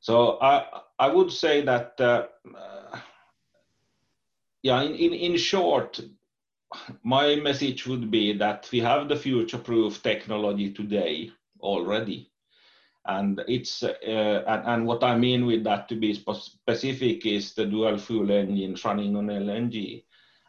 So 0.01 0.39
I, 0.41 0.65
I 0.99 1.07
would 1.07 1.31
say 1.31 1.61
that, 1.61 1.93
uh, 1.99 2.27
uh, 2.53 2.99
yeah, 4.61 4.81
in, 4.81 4.93
in, 4.93 5.13
in 5.13 5.37
short, 5.37 6.01
my 7.01 7.35
message 7.35 7.87
would 7.87 8.11
be 8.11 8.33
that 8.33 8.67
we 8.73 8.79
have 8.81 9.07
the 9.07 9.15
future-proof 9.15 10.03
technology 10.03 10.73
today 10.73 11.31
already 11.61 12.29
and 13.07 13.41
it's 13.47 13.83
uh, 13.83 14.43
and, 14.47 14.63
and, 14.65 14.85
what 14.85 15.03
I 15.03 15.17
mean 15.17 15.45
with 15.45 15.63
that 15.63 15.87
to 15.89 15.95
be 15.95 16.13
specific 16.13 17.25
is 17.25 17.53
the 17.53 17.65
dual 17.65 17.97
fuel 17.97 18.31
engines 18.31 18.83
running 18.83 19.15
on 19.15 19.27
LNG, 19.27 20.03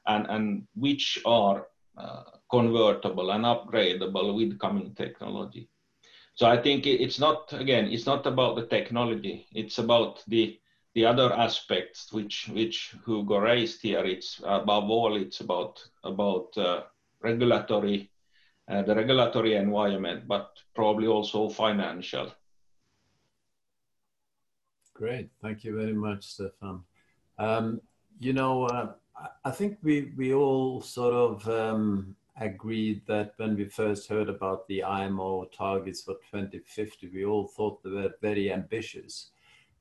and 0.06 0.26
and 0.28 0.66
which 0.74 1.20
are 1.24 1.68
uh, 1.96 2.24
convertible 2.50 3.30
and 3.30 3.44
upgradable 3.44 4.34
with 4.34 4.58
coming 4.58 4.94
technology. 4.94 5.68
So 6.34 6.46
I 6.46 6.60
think 6.60 6.86
it's 6.86 7.18
not 7.20 7.52
again 7.52 7.86
it's 7.86 8.06
not 8.06 8.26
about 8.26 8.56
the 8.56 8.66
technology. 8.66 9.46
It's 9.52 9.78
about 9.78 10.24
the 10.26 10.58
the 10.94 11.04
other 11.04 11.32
aspects 11.32 12.12
which 12.12 12.48
which 12.52 12.94
Hugo 13.06 13.38
raised 13.38 13.82
here. 13.82 14.04
It's 14.04 14.40
above 14.44 14.90
all 14.90 15.16
it's 15.16 15.40
about 15.40 15.82
about 16.02 16.56
uh, 16.58 16.82
regulatory. 17.22 18.10
Uh, 18.70 18.82
the 18.82 18.94
regulatory 18.94 19.54
environment, 19.54 20.28
but 20.28 20.50
probably 20.74 21.06
also 21.06 21.48
financial. 21.48 22.30
Great. 24.98 25.30
Thank 25.40 25.62
you 25.62 25.76
very 25.76 25.92
much, 25.92 26.24
Stefan. 26.24 26.82
Um, 27.38 27.80
you 28.18 28.32
know, 28.32 28.64
uh, 28.64 28.94
I 29.44 29.52
think 29.52 29.78
we, 29.80 30.12
we 30.16 30.34
all 30.34 30.80
sort 30.80 31.14
of 31.14 31.48
um, 31.48 32.16
agreed 32.40 33.02
that 33.06 33.34
when 33.36 33.56
we 33.56 33.66
first 33.66 34.08
heard 34.08 34.28
about 34.28 34.66
the 34.66 34.82
IMO 34.82 35.44
targets 35.56 36.02
for 36.02 36.14
2050, 36.32 37.10
we 37.14 37.24
all 37.24 37.46
thought 37.46 37.80
they 37.84 37.90
were 37.90 38.12
very 38.20 38.52
ambitious. 38.52 39.30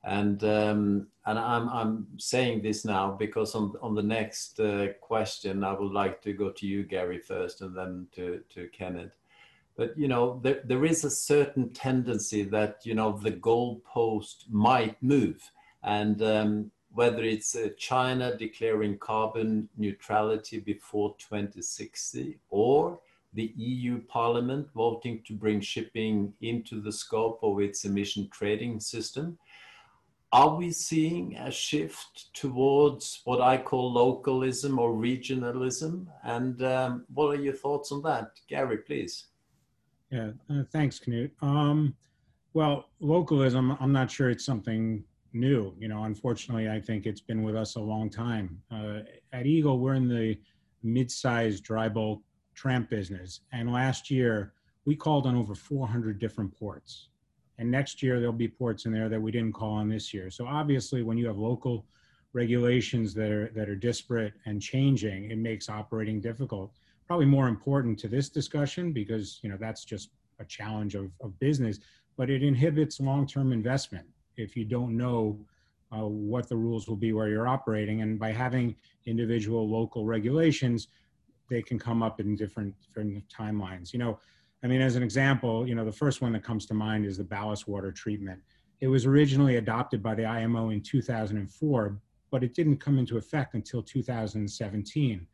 And, 0.04 0.44
um, 0.44 1.08
and 1.26 1.40
I'm, 1.40 1.68
I'm 1.70 2.08
saying 2.20 2.62
this 2.62 2.86
now 2.86 3.14
because 3.14 3.56
on, 3.56 3.74
on 3.82 3.96
the 3.96 4.04
next 4.04 4.60
uh, 4.60 4.90
question, 5.02 5.64
I 5.64 5.74
would 5.74 5.94
like 5.94 6.22
to 6.22 6.34
go 6.34 6.52
to 6.52 6.68
you, 6.68 6.84
Gary, 6.84 7.18
first, 7.18 7.62
and 7.62 7.76
then 7.76 8.06
to, 8.14 8.44
to 8.54 8.68
Kenneth 8.68 9.18
but 9.78 9.98
you 9.98 10.08
know 10.08 10.40
there, 10.44 10.62
there 10.66 10.84
is 10.84 11.04
a 11.06 11.10
certain 11.10 11.70
tendency 11.70 12.44
that 12.44 12.80
you 12.84 12.96
know 12.96 13.18
the 13.18 13.32
goalpost 13.32 14.50
might 14.50 15.02
move 15.02 15.52
and 15.84 16.22
um, 16.22 16.72
whether 16.92 17.24
it's 17.24 17.56
uh, 17.56 17.70
china 17.78 18.36
declaring 18.36 18.98
carbon 18.98 19.70
neutrality 19.78 20.60
before 20.60 21.16
2060 21.20 22.40
or 22.50 23.00
the 23.34 23.54
eu 23.56 24.00
parliament 24.08 24.68
voting 24.74 25.22
to 25.26 25.34
bring 25.34 25.62
shipping 25.62 26.34
into 26.42 26.82
the 26.82 26.92
scope 26.92 27.40
of 27.44 27.60
its 27.60 27.86
emission 27.86 28.28
trading 28.32 28.80
system 28.80 29.38
are 30.34 30.56
we 30.56 30.72
seeing 30.72 31.38
a 31.38 31.50
shift 31.50 32.34
towards 32.34 33.22
what 33.24 33.40
I 33.40 33.58
call 33.58 33.94
localism 33.94 34.78
or 34.78 34.92
regionalism? 34.92 36.06
And 36.24 36.62
um, 36.63 37.06
what 37.13 37.28
are 37.28 37.42
your 37.42 37.54
thoughts 37.54 37.94
on 37.94 38.02
that? 38.02 38.32
Gary, 38.50 38.80
please. 38.80 39.28
Yeah, 40.12 40.32
uh, 40.50 40.63
thanks, 40.72 41.00
Knut. 41.00 41.32
Um, 41.41 41.96
well, 42.54 42.89
localism, 43.00 43.78
I'm 43.80 43.91
not 43.91 44.10
sure 44.10 44.30
it's 44.30 44.46
something 44.46 45.04
new. 45.34 45.74
You 45.78 45.89
know, 45.89 46.04
unfortunately, 46.04 46.70
I 46.70 46.80
think 46.80 47.06
it's 47.06 47.22
been 47.22 47.43
with 47.43 47.56
us 47.56 47.76
a 47.76 47.82
long 47.82 48.10
time. 48.10 48.62
Uh, 48.72 49.00
at 49.34 49.46
Eagle, 49.46 49.80
we're 49.80 49.96
in 49.96 50.08
the 50.08 50.38
mid-sized 50.84 51.63
dry 51.63 51.89
bulk 51.89 52.22
tramp 52.56 52.89
business, 52.89 53.41
and 53.52 53.72
last 53.72 54.10
year 54.10 54.54
we 54.86 54.96
called 54.96 55.28
on 55.28 55.36
over 55.36 55.54
400 55.54 56.17
different 56.20 56.58
ports. 56.58 57.10
And 57.60 57.70
next 57.70 58.02
year 58.02 58.20
there'll 58.20 58.34
be 58.34 58.48
ports 58.48 58.86
in 58.86 58.93
there 58.93 59.10
that 59.10 59.22
we 59.22 59.32
didn't 59.32 59.54
call 59.54 59.74
on 59.74 59.89
this 59.89 60.13
year. 60.13 60.30
So 60.30 60.46
obviously, 60.48 61.04
when 61.04 61.17
you 61.17 61.28
have 61.28 61.38
local 61.38 61.86
regulations 62.34 63.13
that 63.15 63.32
are 63.32 63.52
that 63.56 63.67
are 63.67 63.76
disparate 63.76 64.34
and 64.46 64.62
changing, 64.62 65.32
it 65.32 65.38
makes 65.38 65.70
operating 65.70 66.22
difficult 66.22 66.72
probably 67.08 67.26
more 67.26 67.48
important 67.48 67.98
to 68.00 68.08
this 68.08 68.30
discussion 68.30 68.91
because 68.91 69.39
you 69.41 69.50
know 69.50 69.58
that's 69.58 69.86
just 69.86 70.10
a 70.39 70.46
challenge 70.46 70.93
of, 70.93 71.10
of 71.22 71.39
business 71.39 71.80
but 72.17 72.30
it 72.32 72.41
inhibits 72.41 73.00
long-term 73.00 73.54
investment. 73.54 74.06
If 74.38 74.58
you 74.58 74.65
don't 74.65 74.98
know 74.98 75.39
uh, 75.96 76.06
what 76.06 76.50
the 76.50 76.56
rules 76.56 76.88
will 76.88 76.96
be 76.96 77.13
where 77.13 77.30
you're 77.30 77.48
operating 77.48 78.02
and 78.02 78.20
by 78.20 78.32
having 78.32 78.76
individual 79.06 79.70
local 79.70 80.06
regulations 80.06 80.89
they 81.50 81.62
can 81.62 81.80
come 81.80 82.04
up 82.04 82.20
in 82.20 82.36
different 82.36 82.76
different 82.82 83.24
timelines. 83.30 83.93
You 83.93 84.00
know 84.00 84.20
i 84.63 84.67
mean 84.67 84.82
as 84.82 84.96
an 84.96 85.04
example 85.04 85.67
you 85.67 85.76
know 85.76 85.86
the 85.86 85.91
first 85.91 86.22
one 86.22 86.34
that 86.34 86.43
comes 86.43 86.65
to 86.65 86.74
mind 86.74 87.06
is 87.06 87.17
the 87.17 87.24
ballast 87.24 87.67
water 87.67 87.91
treatment. 87.91 88.41
It 88.82 88.88
was 88.88 89.06
originally 89.06 89.56
adopted 89.56 90.04
by 90.04 90.13
the 90.15 90.26
imo 90.26 90.72
in 90.72 90.82
2004 90.82 92.00
but 92.30 92.43
it 92.43 92.54
didn't 92.54 92.78
come 92.78 93.00
into 93.00 93.17
effect 93.17 93.54
until 93.54 93.82
2017 93.82 95.26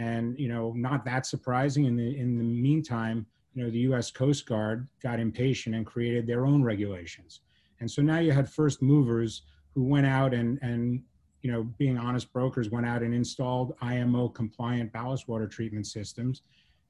and 0.00 0.38
you 0.38 0.48
know, 0.48 0.72
not 0.74 1.04
that 1.04 1.26
surprising. 1.26 1.84
In 1.84 1.94
the 1.94 2.18
in 2.18 2.38
the 2.38 2.44
meantime, 2.44 3.26
you 3.52 3.62
know, 3.62 3.70
the 3.70 3.80
U.S. 3.90 4.10
Coast 4.10 4.46
Guard 4.46 4.88
got 5.02 5.20
impatient 5.20 5.76
and 5.76 5.84
created 5.84 6.26
their 6.26 6.46
own 6.46 6.62
regulations. 6.62 7.40
And 7.80 7.90
so 7.90 8.00
now 8.00 8.18
you 8.18 8.32
had 8.32 8.48
first 8.48 8.80
movers 8.80 9.42
who 9.74 9.84
went 9.84 10.06
out 10.06 10.32
and 10.32 10.58
and 10.62 11.02
you 11.42 11.50
know, 11.50 11.62
being 11.78 11.96
honest 11.96 12.32
brokers, 12.32 12.70
went 12.70 12.86
out 12.86 13.02
and 13.02 13.14
installed 13.14 13.74
IMO 13.80 14.28
compliant 14.28 14.92
ballast 14.92 15.26
water 15.26 15.46
treatment 15.46 15.86
systems, 15.86 16.42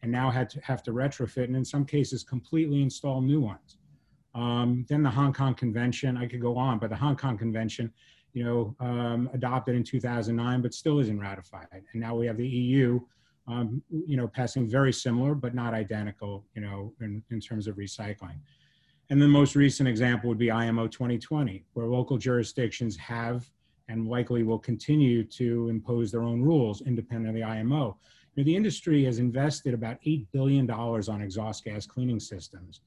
and 0.03 0.11
now 0.11 0.31
had 0.31 0.49
to 0.51 0.61
have 0.61 0.83
to 0.85 0.93
retrofit 0.93 1.45
and 1.45 1.57
in 1.57 1.65
some 1.65 1.85
cases 1.85 2.23
completely 2.23 2.83
install 2.83 3.21
new 3.21 3.41
ones. 3.41 3.77
Um, 4.35 4.87
then 4.89 5.03
the 5.03 5.11
Hong 5.11 5.33
Kong 5.33 5.55
Convention, 5.55 6.17
I 6.17 6.27
could 6.27 6.41
go 6.41 6.57
on, 6.57 6.79
but 6.79 6.91
the 6.91 6.97
Hong 6.97 7.17
Kong 7.17 7.37
Convention 7.37 7.93
you 8.33 8.45
know, 8.45 8.77
um, 8.81 9.29
adopted 9.33 9.75
in 9.75 9.85
2009, 9.85 10.63
but 10.63 10.75
still 10.75 10.99
isn't 11.01 11.19
ratified. 11.19 11.67
And 11.73 12.01
now 12.01 12.15
we 12.15 12.27
have 12.27 12.37
the 12.37 12.47
EU, 12.47 13.01
um, 13.49 13.83
you 13.91 14.17
know, 14.17 14.29
passing 14.29 14.69
very 14.69 14.93
similar 14.93 15.35
but 15.35 15.55
not 15.55 15.75
identical, 15.75 16.45
you 16.55 16.63
know, 16.63 16.93
in, 17.01 17.23
in 17.31 17.41
terms 17.41 17.67
of 17.67 17.77
recycling. 17.77 18.39
And 19.11 19.21
the 19.21 19.27
most 19.27 19.57
recent 19.57 19.89
example 19.89 20.29
would 20.29 20.39
be 20.39 20.53
IMO 20.53 20.87
2020, 20.87 21.65
where 21.73 21.87
local 21.87 22.17
jurisdictions 22.17 22.97
have 22.97 23.51
and 23.89 24.07
likely 24.07 24.45
will 24.45 24.59
continue 24.59 25.25
to 25.25 25.69
impose 25.69 26.13
their 26.13 26.23
own 26.23 26.41
rules 26.41 26.81
independent 26.83 27.29
of 27.31 27.35
the 27.35 27.43
IMO. 27.43 27.99
You 28.37 28.43
know, 28.43 28.45
the 28.45 28.55
industry 28.55 29.05
has 29.05 29.19
invested 29.19 29.75
about 29.75 30.01
$8 30.07 30.27
billion 30.33 30.71
on 30.71 31.23
exhaust 31.23 31.65
gas 31.65 31.87
cleaning 31.87 32.21
systems. 32.21 32.83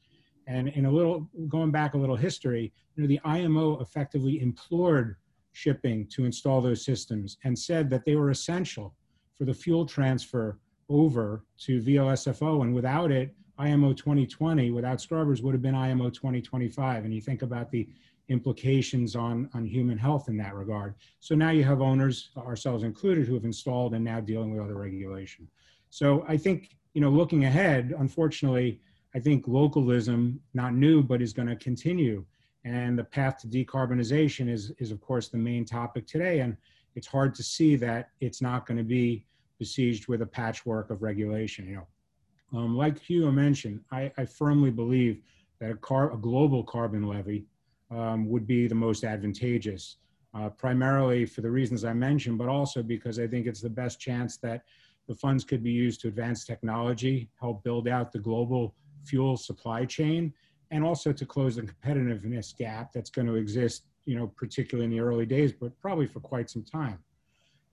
And 0.47 0.69
in 0.69 0.85
a 0.85 0.91
little, 0.91 1.29
going 1.49 1.71
back 1.71 1.93
a 1.93 1.97
little 1.97 2.15
history, 2.15 2.71
you 2.95 3.03
know, 3.03 3.07
the 3.07 3.19
IMO 3.25 3.81
effectively 3.81 4.41
implored 4.41 5.17
shipping 5.53 6.05
to 6.07 6.25
install 6.25 6.61
those 6.61 6.83
systems 6.83 7.37
and 7.43 7.57
said 7.57 7.89
that 7.89 8.05
they 8.05 8.15
were 8.15 8.31
essential 8.31 8.93
for 9.37 9.45
the 9.45 9.53
fuel 9.53 9.85
transfer 9.85 10.59
over 10.89 11.45
to 11.59 11.81
VLSFO. 11.81 12.61
And 12.61 12.73
without 12.73 13.11
it, 13.11 13.33
IMO 13.57 13.93
2020, 13.93 14.71
without 14.71 14.99
scrubbers, 14.99 15.41
would 15.41 15.53
have 15.53 15.61
been 15.61 15.75
IMO 15.75 16.09
2025. 16.09 17.05
And 17.05 17.13
you 17.13 17.21
think 17.21 17.43
about 17.43 17.71
the 17.71 17.87
implications 18.29 19.15
on, 19.15 19.49
on 19.53 19.65
human 19.65 19.97
health 19.97 20.27
in 20.27 20.37
that 20.37 20.55
regard. 20.55 20.95
So 21.19 21.35
now 21.35 21.51
you 21.51 21.63
have 21.63 21.81
owners, 21.81 22.29
ourselves 22.37 22.83
included, 22.83 23.27
who 23.27 23.35
have 23.35 23.45
installed 23.45 23.93
and 23.93 24.03
now 24.03 24.19
dealing 24.19 24.51
with 24.51 24.63
other 24.63 24.75
regulation. 24.75 25.47
So 25.89 26.25
I 26.27 26.37
think, 26.37 26.75
you 26.93 27.01
know, 27.01 27.09
looking 27.09 27.45
ahead, 27.45 27.93
unfortunately, 27.97 28.79
I 29.15 29.19
think 29.19 29.47
localism, 29.47 30.39
not 30.53 30.73
new, 30.73 31.03
but 31.03 31.21
is 31.21 31.33
going 31.33 31.47
to 31.47 31.55
continue 31.55 32.25
and 32.65 32.97
the 32.97 33.03
path 33.03 33.37
to 33.39 33.47
decarbonization 33.47 34.49
is, 34.49 34.71
is 34.79 34.91
of 34.91 35.01
course, 35.01 35.27
the 35.27 35.37
main 35.37 35.65
topic 35.65 36.07
today. 36.07 36.39
And 36.39 36.55
it's 36.95 37.07
hard 37.07 37.35
to 37.35 37.43
see 37.43 37.75
that 37.77 38.09
it's 38.21 38.41
not 38.41 38.65
going 38.65 38.77
to 38.77 38.83
be 38.83 39.25
besieged 39.59 40.07
with 40.07 40.21
a 40.21 40.25
patchwork 40.25 40.89
of 40.89 41.01
regulation. 41.01 41.67
You 41.67 41.75
know, 41.75 42.59
um, 42.59 42.77
like 42.77 42.99
Hugo 42.99 43.31
mentioned, 43.31 43.81
I, 43.91 44.11
I, 44.17 44.25
firmly 44.25 44.71
believe 44.71 45.21
that 45.59 45.71
a, 45.71 45.75
car, 45.75 46.13
a 46.13 46.17
global 46.17 46.63
carbon 46.63 47.07
levy 47.07 47.45
um, 47.91 48.29
would 48.29 48.47
be 48.47 48.67
the 48.67 48.75
most 48.75 49.03
advantageous, 49.03 49.97
uh, 50.33 50.49
primarily 50.49 51.25
for 51.25 51.41
the 51.41 51.49
reasons 51.49 51.83
I 51.83 51.93
mentioned, 51.93 52.37
but 52.37 52.47
also 52.47 52.81
because 52.83 53.19
I 53.19 53.27
think 53.27 53.47
it's 53.47 53.61
the 53.61 53.69
best 53.69 53.99
chance 53.99 54.37
that 54.37 54.63
the 55.07 55.15
funds 55.15 55.43
could 55.43 55.63
be 55.63 55.71
used 55.71 56.01
to 56.01 56.07
advance 56.07 56.45
technology, 56.45 57.29
help 57.39 57.63
build 57.63 57.87
out 57.87 58.11
the 58.11 58.19
global 58.19 58.75
fuel 59.03 59.35
supply 59.35 59.85
chain, 59.85 60.33
and 60.71 60.83
also 60.83 61.11
to 61.13 61.25
close 61.25 61.55
the 61.55 61.63
competitiveness 61.63 62.55
gap 62.57 62.91
that's 62.93 63.09
going 63.09 63.27
to 63.27 63.35
exist, 63.35 63.83
you 64.05 64.15
know, 64.17 64.27
particularly 64.35 64.85
in 64.85 64.91
the 64.91 64.99
early 64.99 65.25
days, 65.25 65.51
but 65.53 65.71
probably 65.79 66.07
for 66.07 66.19
quite 66.19 66.49
some 66.49 66.63
time. 66.63 66.99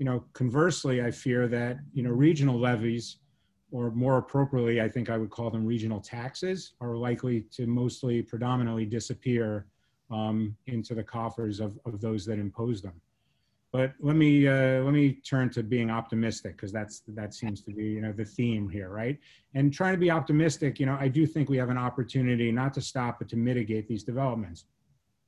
you 0.01 0.07
know, 0.07 0.25
conversely, 0.33 1.03
I 1.03 1.11
fear 1.11 1.47
that, 1.49 1.77
you 1.93 2.03
know, 2.03 2.11
regional 2.11 2.59
levies, 2.59 3.19
or 3.71 3.91
more 3.91 4.17
appropriately, 4.17 4.81
I 4.81 4.89
think 4.89 5.11
I 5.11 5.19
would 5.19 5.31
call 5.31 5.51
them 5.51 5.65
regional 5.67 6.01
taxes, 6.01 6.73
are 6.81 6.97
likely 6.97 7.43
to 7.53 7.67
mostly 7.67 8.23
predominantly 8.23 8.87
disappear 8.87 9.67
um, 10.11 10.57
into 10.67 10.95
the 10.95 11.05
coffers 11.05 11.61
of, 11.61 11.79
of 11.85 12.01
those 12.01 12.25
that 12.27 12.39
impose 12.39 12.81
them. 12.81 12.95
But 13.73 13.93
let 14.01 14.17
me 14.17 14.49
uh, 14.49 14.83
let 14.83 14.93
me 14.93 15.21
turn 15.25 15.49
to 15.51 15.63
being 15.63 15.91
optimistic 15.91 16.57
because 16.57 16.73
that's 16.73 17.03
that 17.09 17.33
seems 17.35 17.63
to 17.63 17.73
be 17.73 17.85
you 17.85 18.01
know 18.01 18.13
the 18.13 18.25
theme 18.25 18.69
here, 18.69 18.89
right? 18.89 19.17
And 19.55 19.73
trying 19.73 19.95
to 19.95 19.99
be 19.99 20.11
optimistic, 20.11 20.81
you 20.81 20.87
know, 20.87 20.97
I 20.99 21.07
do 21.07 21.25
think 21.25 21.49
we 21.49 21.57
have 21.59 21.71
an 21.71 21.79
opportunity 21.79 22.51
not 22.51 22.75
to 22.75 22.81
stop 22.81 23.21
but 23.21 23.29
to 23.29 23.37
mitigate 23.37 23.87
these 23.87 24.03
developments. 24.03 24.65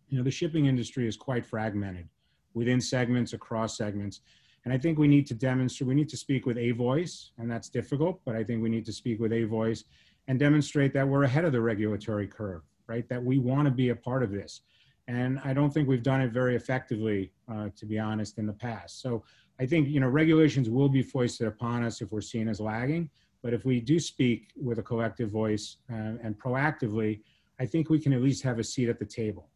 You 0.08 0.18
know, 0.18 0.24
the 0.24 0.30
shipping 0.30 0.66
industry 0.66 1.06
is 1.06 1.16
quite 1.16 1.46
fragmented 1.46 2.08
within 2.54 2.80
segments, 2.80 3.32
across 3.32 3.76
segments, 3.76 4.20
and 4.64 4.74
I 4.74 4.78
think 4.78 4.98
we 4.98 5.08
need 5.08 5.26
to 5.28 5.34
demonstrate. 5.34 5.86
We 5.86 5.94
need 5.94 6.08
to 6.08 6.16
speak 6.16 6.44
with 6.44 6.58
a 6.58 6.72
voice, 6.72 7.30
and 7.38 7.48
that's 7.48 7.68
difficult. 7.68 8.20
But 8.24 8.34
I 8.34 8.42
think 8.42 8.60
we 8.60 8.70
need 8.70 8.86
to 8.86 8.92
speak 8.92 9.20
with 9.20 9.32
a 9.32 9.44
voice 9.44 9.84
and 10.26 10.38
demonstrate 10.38 10.92
that 10.94 11.06
we're 11.06 11.24
ahead 11.24 11.44
of 11.44 11.52
the 11.52 11.60
regulatory 11.60 12.26
curve, 12.26 12.62
right? 12.88 13.08
That 13.08 13.22
we 13.22 13.38
want 13.38 13.66
to 13.66 13.70
be 13.70 13.90
a 13.90 13.96
part 13.96 14.24
of 14.24 14.32
this 14.32 14.62
and 15.08 15.40
I 15.44 15.52
don't 15.52 15.72
think 15.72 15.88
we've 15.88 16.02
done 16.02 16.20
it 16.20 16.32
very 16.32 16.54
effectively, 16.56 17.32
uh, 17.50 17.68
to 17.76 17.86
be 17.86 17.98
honest, 17.98 18.38
in 18.38 18.46
the 18.46 18.52
past. 18.52 19.00
So 19.00 19.24
I 19.60 19.66
think 19.66 19.88
you 19.88 20.00
know 20.00 20.08
regulations 20.08 20.70
will 20.70 20.88
be 20.88 21.02
foisted 21.02 21.46
upon 21.46 21.84
us 21.84 22.00
if 22.00 22.12
we're 22.12 22.20
seen 22.20 22.48
as 22.48 22.60
lagging. 22.60 23.10
But 23.42 23.52
if 23.52 23.64
we 23.64 23.80
do 23.80 23.98
speak 23.98 24.52
with 24.56 24.78
a 24.78 24.82
collective 24.82 25.30
voice 25.30 25.78
uh, 25.90 26.14
and 26.22 26.38
proactively, 26.38 27.20
I 27.58 27.66
think 27.66 27.90
we 27.90 27.98
can 27.98 28.12
at 28.12 28.22
least 28.22 28.42
have 28.44 28.58
a 28.58 28.64
seat 28.64 28.88
at 28.88 28.98
the 28.98 29.04
table 29.04 29.50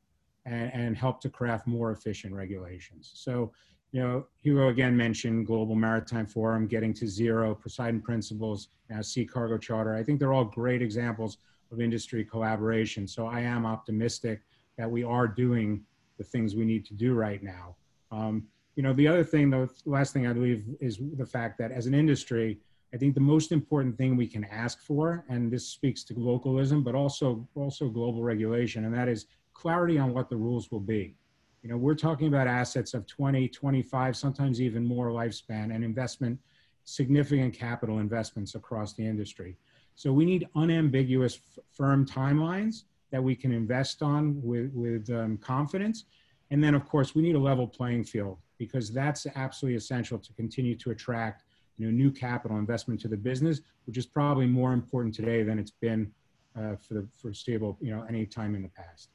and, 0.44 0.72
and 0.74 0.96
help 0.96 1.20
to 1.20 1.30
craft 1.30 1.66
more 1.66 1.92
efficient 1.92 2.34
regulations. 2.34 3.12
So, 3.14 3.52
you 3.92 4.00
know, 4.00 4.26
Hugo 4.42 4.68
again 4.68 4.96
mentioned 4.96 5.46
Global 5.46 5.76
Maritime 5.76 6.26
Forum, 6.26 6.66
getting 6.66 6.92
to 6.94 7.06
zero, 7.06 7.54
Poseidon 7.54 8.00
Principles, 8.00 8.68
now 8.90 9.02
Sea 9.02 9.24
Cargo 9.24 9.56
Charter. 9.56 9.94
I 9.94 10.02
think 10.02 10.18
they're 10.18 10.32
all 10.32 10.44
great 10.44 10.82
examples 10.82 11.38
of 11.70 11.80
industry 11.80 12.24
collaboration. 12.24 13.06
So 13.06 13.26
I 13.26 13.40
am 13.40 13.64
optimistic 13.64 14.42
that 14.76 14.90
we 14.90 15.04
are 15.04 15.26
doing 15.26 15.82
the 16.18 16.24
things 16.24 16.54
we 16.54 16.64
need 16.64 16.84
to 16.86 16.94
do 16.94 17.14
right 17.14 17.42
now. 17.42 17.76
Um, 18.10 18.46
you 18.74 18.82
know, 18.82 18.92
the 18.92 19.08
other 19.08 19.24
thing, 19.24 19.50
the 19.50 19.68
last 19.84 20.12
thing 20.12 20.26
I 20.26 20.32
believe 20.32 20.64
is 20.80 20.98
the 21.16 21.26
fact 21.26 21.58
that 21.58 21.72
as 21.72 21.86
an 21.86 21.94
industry, 21.94 22.58
I 22.94 22.98
think 22.98 23.14
the 23.14 23.20
most 23.20 23.52
important 23.52 23.96
thing 23.96 24.16
we 24.16 24.26
can 24.26 24.44
ask 24.44 24.80
for, 24.80 25.24
and 25.28 25.50
this 25.50 25.66
speaks 25.66 26.04
to 26.04 26.14
localism, 26.18 26.82
but 26.82 26.94
also 26.94 27.46
also 27.54 27.88
global 27.88 28.22
regulation, 28.22 28.84
and 28.84 28.94
that 28.94 29.08
is 29.08 29.26
clarity 29.54 29.98
on 29.98 30.12
what 30.12 30.28
the 30.28 30.36
rules 30.36 30.70
will 30.70 30.80
be. 30.80 31.16
You 31.62 31.70
know, 31.70 31.76
we're 31.76 31.94
talking 31.94 32.28
about 32.28 32.46
assets 32.46 32.94
of 32.94 33.06
20, 33.06 33.48
25, 33.48 34.16
sometimes 34.16 34.60
even 34.60 34.84
more 34.84 35.08
lifespan 35.08 35.74
and 35.74 35.82
investment, 35.82 36.38
significant 36.84 37.54
capital 37.54 37.98
investments 37.98 38.54
across 38.54 38.92
the 38.92 39.04
industry. 39.04 39.56
So 39.96 40.12
we 40.12 40.26
need 40.26 40.46
unambiguous, 40.54 41.40
firm 41.72 42.06
timelines 42.06 42.84
that 43.10 43.22
we 43.22 43.34
can 43.34 43.52
invest 43.52 44.02
on 44.02 44.40
with, 44.42 44.70
with 44.74 45.10
um, 45.10 45.36
confidence. 45.38 46.04
And 46.50 46.62
then, 46.62 46.74
of 46.74 46.88
course, 46.88 47.14
we 47.14 47.22
need 47.22 47.34
a 47.34 47.40
level 47.40 47.66
playing 47.66 48.04
field 48.04 48.38
because 48.58 48.92
that's 48.92 49.26
absolutely 49.34 49.76
essential 49.76 50.18
to 50.18 50.32
continue 50.34 50.76
to 50.76 50.90
attract 50.90 51.44
you 51.76 51.86
know, 51.86 51.92
new 51.92 52.10
capital 52.10 52.58
investment 52.58 53.00
to 53.00 53.08
the 53.08 53.16
business, 53.16 53.60
which 53.86 53.98
is 53.98 54.06
probably 54.06 54.46
more 54.46 54.72
important 54.72 55.14
today 55.14 55.42
than 55.42 55.58
it's 55.58 55.70
been 55.70 56.10
uh, 56.58 56.76
for 56.76 56.94
the 56.94 57.06
foreseeable, 57.20 57.76
you 57.80 57.94
know, 57.94 58.04
any 58.08 58.24
time 58.24 58.54
in 58.54 58.62
the 58.62 58.68
past. 58.68 59.10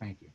Thank 0.00 0.22
you. 0.22 0.30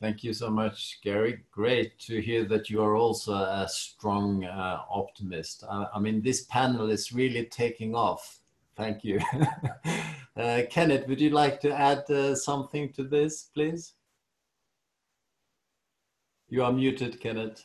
Thank 0.00 0.22
you 0.22 0.34
so 0.34 0.50
much, 0.50 0.98
Gary. 1.02 1.44
Great 1.50 1.98
to 2.00 2.20
hear 2.20 2.44
that 2.44 2.68
you 2.68 2.82
are 2.82 2.94
also 2.94 3.32
a 3.32 3.66
strong 3.68 4.44
uh, 4.44 4.80
optimist. 4.90 5.64
Uh, 5.66 5.86
I 5.94 5.98
mean, 5.98 6.20
this 6.20 6.44
panel 6.44 6.90
is 6.90 7.12
really 7.12 7.46
taking 7.46 7.94
off. 7.94 8.40
Thank 8.76 9.04
you. 9.04 9.20
uh, 10.36 10.62
Kenneth, 10.70 11.06
would 11.08 11.20
you 11.20 11.30
like 11.30 11.60
to 11.60 11.72
add 11.72 12.10
uh, 12.10 12.34
something 12.34 12.92
to 12.92 13.04
this, 13.04 13.50
please? 13.54 13.94
You 16.48 16.64
are 16.64 16.72
muted, 16.72 17.20
Kenneth. 17.20 17.64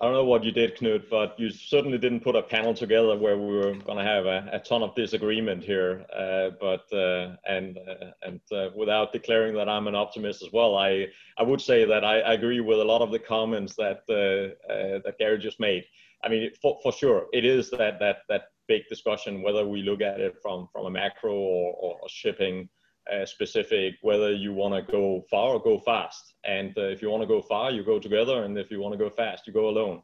I 0.00 0.04
don't 0.04 0.14
know 0.14 0.24
what 0.24 0.44
you 0.44 0.52
did, 0.52 0.76
Knut, 0.76 1.08
but 1.08 1.38
you 1.40 1.48
certainly 1.48 1.96
didn't 1.96 2.20
put 2.20 2.36
a 2.36 2.42
panel 2.42 2.74
together 2.74 3.16
where 3.16 3.38
we 3.38 3.56
were 3.56 3.74
going 3.74 3.96
to 3.96 4.04
have 4.04 4.26
a, 4.26 4.48
a, 4.52 4.58
ton 4.58 4.82
of 4.82 4.94
disagreement 4.94 5.64
here. 5.64 6.04
Uh, 6.14 6.50
but 6.60 6.84
uh, 6.92 7.36
and 7.48 7.78
uh, 7.78 8.12
and 8.22 8.40
uh, 8.52 8.68
without 8.76 9.12
declaring 9.12 9.54
that 9.54 9.70
I'm 9.70 9.86
an 9.86 9.94
optimist 9.94 10.42
as 10.42 10.52
well, 10.52 10.76
I 10.76 11.06
I 11.38 11.42
would 11.42 11.62
say 11.62 11.86
that 11.86 12.04
I, 12.04 12.20
I 12.20 12.34
agree 12.34 12.60
with 12.60 12.78
a 12.78 12.84
lot 12.84 13.00
of 13.00 13.10
the 13.10 13.18
comments 13.18 13.74
that 13.76 14.02
uh, 14.10 14.70
uh, 14.70 15.00
that 15.04 15.18
Gary 15.18 15.38
just 15.38 15.60
made. 15.60 15.84
I 16.22 16.28
mean, 16.28 16.50
for, 16.60 16.78
for 16.82 16.92
sure, 16.92 17.26
it 17.32 17.46
is 17.46 17.70
that 17.70 17.98
that 18.00 18.18
that 18.28 18.42
big 18.68 18.82
discussion 18.88 19.42
whether 19.42 19.66
we 19.66 19.82
look 19.82 20.00
at 20.00 20.20
it 20.20 20.36
from 20.42 20.68
from 20.72 20.86
a 20.86 20.90
macro 20.90 21.34
or, 21.34 21.74
or 21.74 22.08
shipping 22.08 22.68
uh, 23.12 23.24
specific, 23.24 23.94
whether 24.02 24.32
you 24.32 24.52
want 24.52 24.74
to 24.74 24.92
go 24.92 25.24
far 25.30 25.50
or 25.50 25.62
go 25.62 25.78
fast. 25.78 26.34
And 26.44 26.76
uh, 26.76 26.82
if 26.82 27.00
you 27.00 27.10
want 27.10 27.22
to 27.22 27.28
go 27.28 27.40
far, 27.40 27.70
you 27.70 27.84
go 27.84 27.98
together, 27.98 28.44
and 28.44 28.58
if 28.58 28.70
you 28.70 28.80
want 28.80 28.92
to 28.94 28.98
go 28.98 29.10
fast, 29.10 29.46
you 29.46 29.52
go 29.52 29.68
alone. 29.68 30.02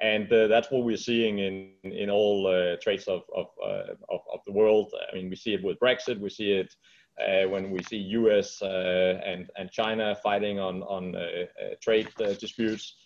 And 0.00 0.32
uh, 0.32 0.48
that's 0.48 0.70
what 0.70 0.84
we're 0.84 0.96
seeing 0.96 1.38
in 1.38 1.72
in 1.82 2.10
all 2.10 2.46
uh, 2.46 2.76
trades 2.82 3.06
of 3.06 3.22
of, 3.34 3.46
uh, 3.62 3.94
of, 4.08 4.20
of 4.32 4.40
the 4.46 4.52
world. 4.52 4.92
I 5.10 5.14
mean, 5.14 5.30
we 5.30 5.36
see 5.36 5.54
it 5.54 5.62
with 5.62 5.78
Brexit, 5.80 6.20
we 6.20 6.30
see 6.30 6.52
it. 6.52 6.74
Uh, 7.20 7.48
when 7.48 7.70
we 7.70 7.80
see 7.84 7.96
U.S. 7.96 8.60
and 8.60 9.48
and 9.56 9.70
China 9.70 10.16
fighting 10.22 10.58
on 10.58 10.82
on 10.82 11.14
trade 11.80 12.08
disputes, 12.40 12.96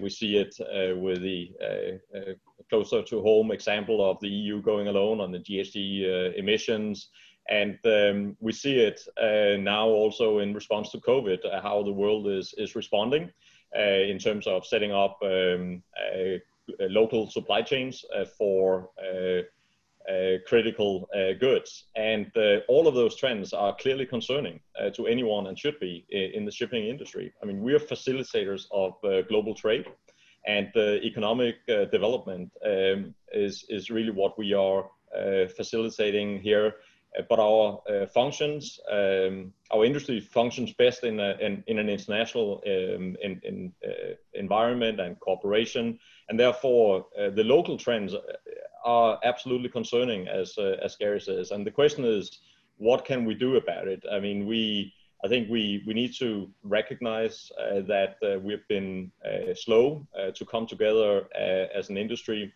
we 0.00 0.10
see 0.10 0.36
it 0.36 0.54
uh, 0.60 0.96
with 0.96 1.22
the 1.22 1.50
uh, 1.62 2.32
closer 2.70 3.02
to 3.02 3.22
home 3.22 3.50
example 3.50 4.08
of 4.08 4.18
the 4.20 4.28
EU 4.28 4.62
going 4.62 4.88
alone 4.88 5.20
on 5.20 5.30
the 5.30 5.38
GHG 5.38 6.36
emissions. 6.36 7.08
And 7.50 7.78
um, 7.84 8.36
we 8.40 8.52
see 8.52 8.78
it 8.78 9.00
now 9.60 9.86
also 9.86 10.38
in 10.38 10.54
response 10.54 10.90
to 10.92 10.98
COVID, 10.98 11.62
how 11.62 11.82
the 11.82 11.92
world 11.92 12.26
is, 12.26 12.54
is 12.56 12.74
responding 12.74 13.30
in 13.74 14.18
terms 14.18 14.46
of 14.46 14.66
setting 14.66 14.92
up 14.92 15.18
um, 15.22 15.82
local 16.80 17.28
supply 17.30 17.60
chains 17.60 18.04
for 18.38 18.88
uh, 18.98 19.42
critical 20.46 21.08
uh, 21.14 21.32
goods. 21.40 21.84
And 21.96 22.30
uh, 22.36 22.60
all 22.68 22.86
of 22.86 22.94
those 22.94 23.16
trends 23.16 23.52
are 23.52 23.74
clearly 23.76 24.06
concerning 24.06 24.60
to 24.94 25.06
anyone 25.06 25.46
and 25.46 25.58
should 25.58 25.78
be 25.80 26.04
in 26.10 26.44
the 26.44 26.50
shipping 26.50 26.86
industry. 26.86 27.32
I 27.42 27.46
mean, 27.46 27.62
we 27.62 27.74
are 27.74 27.78
facilitators 27.78 28.66
of 28.70 28.94
global 29.28 29.54
trade 29.54 29.86
and 30.46 30.70
the 30.74 31.00
economic 31.02 31.54
development 31.66 32.52
um, 32.66 33.14
is, 33.32 33.64
is 33.68 33.90
really 33.90 34.10
what 34.10 34.38
we 34.38 34.52
are 34.52 34.84
facilitating 35.56 36.40
here 36.40 36.74
but 37.28 37.38
our 37.38 37.80
uh, 37.88 38.06
functions, 38.06 38.80
um, 38.90 39.52
our 39.70 39.84
industry 39.84 40.20
functions 40.20 40.72
best 40.72 41.04
in, 41.04 41.20
a, 41.20 41.36
in, 41.40 41.62
in, 41.66 41.78
an 41.78 41.88
international 41.88 42.62
um, 42.66 43.16
in, 43.22 43.40
in, 43.44 43.72
uh, 43.86 44.14
environment 44.34 45.00
and 45.00 45.18
cooperation, 45.20 45.98
and 46.28 46.38
therefore 46.38 47.06
uh, 47.18 47.30
the 47.30 47.44
local 47.44 47.78
trends 47.78 48.14
are 48.84 49.18
absolutely 49.24 49.68
concerning, 49.68 50.28
as 50.28 50.58
uh, 50.58 50.76
as 50.82 50.96
Gary 50.96 51.20
says. 51.20 51.50
And 51.50 51.66
the 51.66 51.70
question 51.70 52.04
is, 52.04 52.38
what 52.76 53.04
can 53.04 53.24
we 53.24 53.34
do 53.34 53.56
about 53.56 53.88
it? 53.88 54.04
I 54.10 54.20
mean, 54.20 54.46
we 54.46 54.92
I 55.24 55.28
think 55.28 55.48
we 55.48 55.82
we 55.86 55.94
need 55.94 56.12
to 56.18 56.50
recognize 56.62 57.50
uh, 57.58 57.80
that 57.88 58.16
uh, 58.22 58.38
we've 58.40 58.66
been 58.68 59.10
uh, 59.24 59.54
slow 59.54 60.06
uh, 60.18 60.30
to 60.32 60.44
come 60.44 60.66
together 60.66 61.28
as 61.74 61.88
an 61.88 61.96
industry 61.96 62.52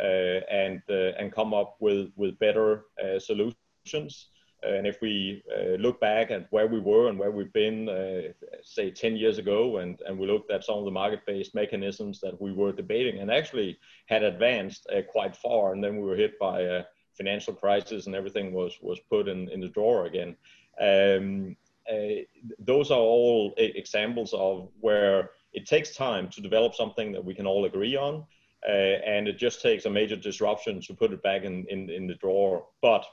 and 0.00 0.82
and 0.88 1.32
come 1.32 1.54
up 1.54 1.76
with 1.80 2.10
with 2.16 2.38
better 2.38 2.84
solutions. 3.18 4.28
And 4.62 4.86
if 4.86 5.00
we 5.00 5.42
uh, 5.56 5.76
look 5.76 6.00
back 6.00 6.30
at 6.30 6.48
where 6.50 6.66
we 6.66 6.80
were 6.80 7.08
and 7.08 7.18
where 7.18 7.30
we've 7.30 7.52
been, 7.52 7.88
uh, 7.88 8.32
say 8.62 8.90
10 8.90 9.16
years 9.16 9.38
ago, 9.38 9.78
and, 9.78 10.00
and 10.06 10.18
we 10.18 10.26
looked 10.26 10.50
at 10.50 10.64
some 10.64 10.78
of 10.78 10.84
the 10.84 10.90
market-based 10.90 11.54
mechanisms 11.54 12.20
that 12.20 12.40
we 12.40 12.52
were 12.52 12.72
debating 12.72 13.20
and 13.20 13.30
actually 13.30 13.78
had 14.06 14.24
advanced 14.24 14.86
uh, 14.92 15.02
quite 15.02 15.36
far, 15.36 15.72
and 15.72 15.82
then 15.82 15.96
we 15.96 16.02
were 16.02 16.16
hit 16.16 16.38
by 16.40 16.62
a 16.62 16.82
financial 17.14 17.54
crisis 17.54 18.06
and 18.06 18.14
everything 18.14 18.52
was, 18.52 18.78
was 18.80 18.98
put 19.10 19.28
in, 19.28 19.48
in 19.50 19.60
the 19.60 19.68
drawer 19.68 20.06
again. 20.06 20.36
Um, 20.80 21.56
those 22.58 22.90
are 22.90 22.98
all 22.98 23.54
examples 23.56 24.34
of 24.34 24.68
where 24.80 25.30
it 25.52 25.66
takes 25.66 25.94
time 25.94 26.28
to 26.30 26.40
develop 26.40 26.74
something 26.74 27.12
that 27.12 27.24
we 27.24 27.34
can 27.34 27.46
all 27.46 27.64
agree 27.64 27.96
on, 27.96 28.24
uh, 28.68 28.72
and 28.72 29.26
it 29.28 29.38
just 29.38 29.62
takes 29.62 29.86
a 29.86 29.90
major 29.90 30.16
disruption 30.16 30.80
to 30.82 30.94
put 30.94 31.12
it 31.12 31.22
back 31.22 31.44
in, 31.44 31.64
in, 31.68 31.88
in 31.90 32.06
the 32.06 32.14
drawer. 32.16 32.66
But 32.82 33.06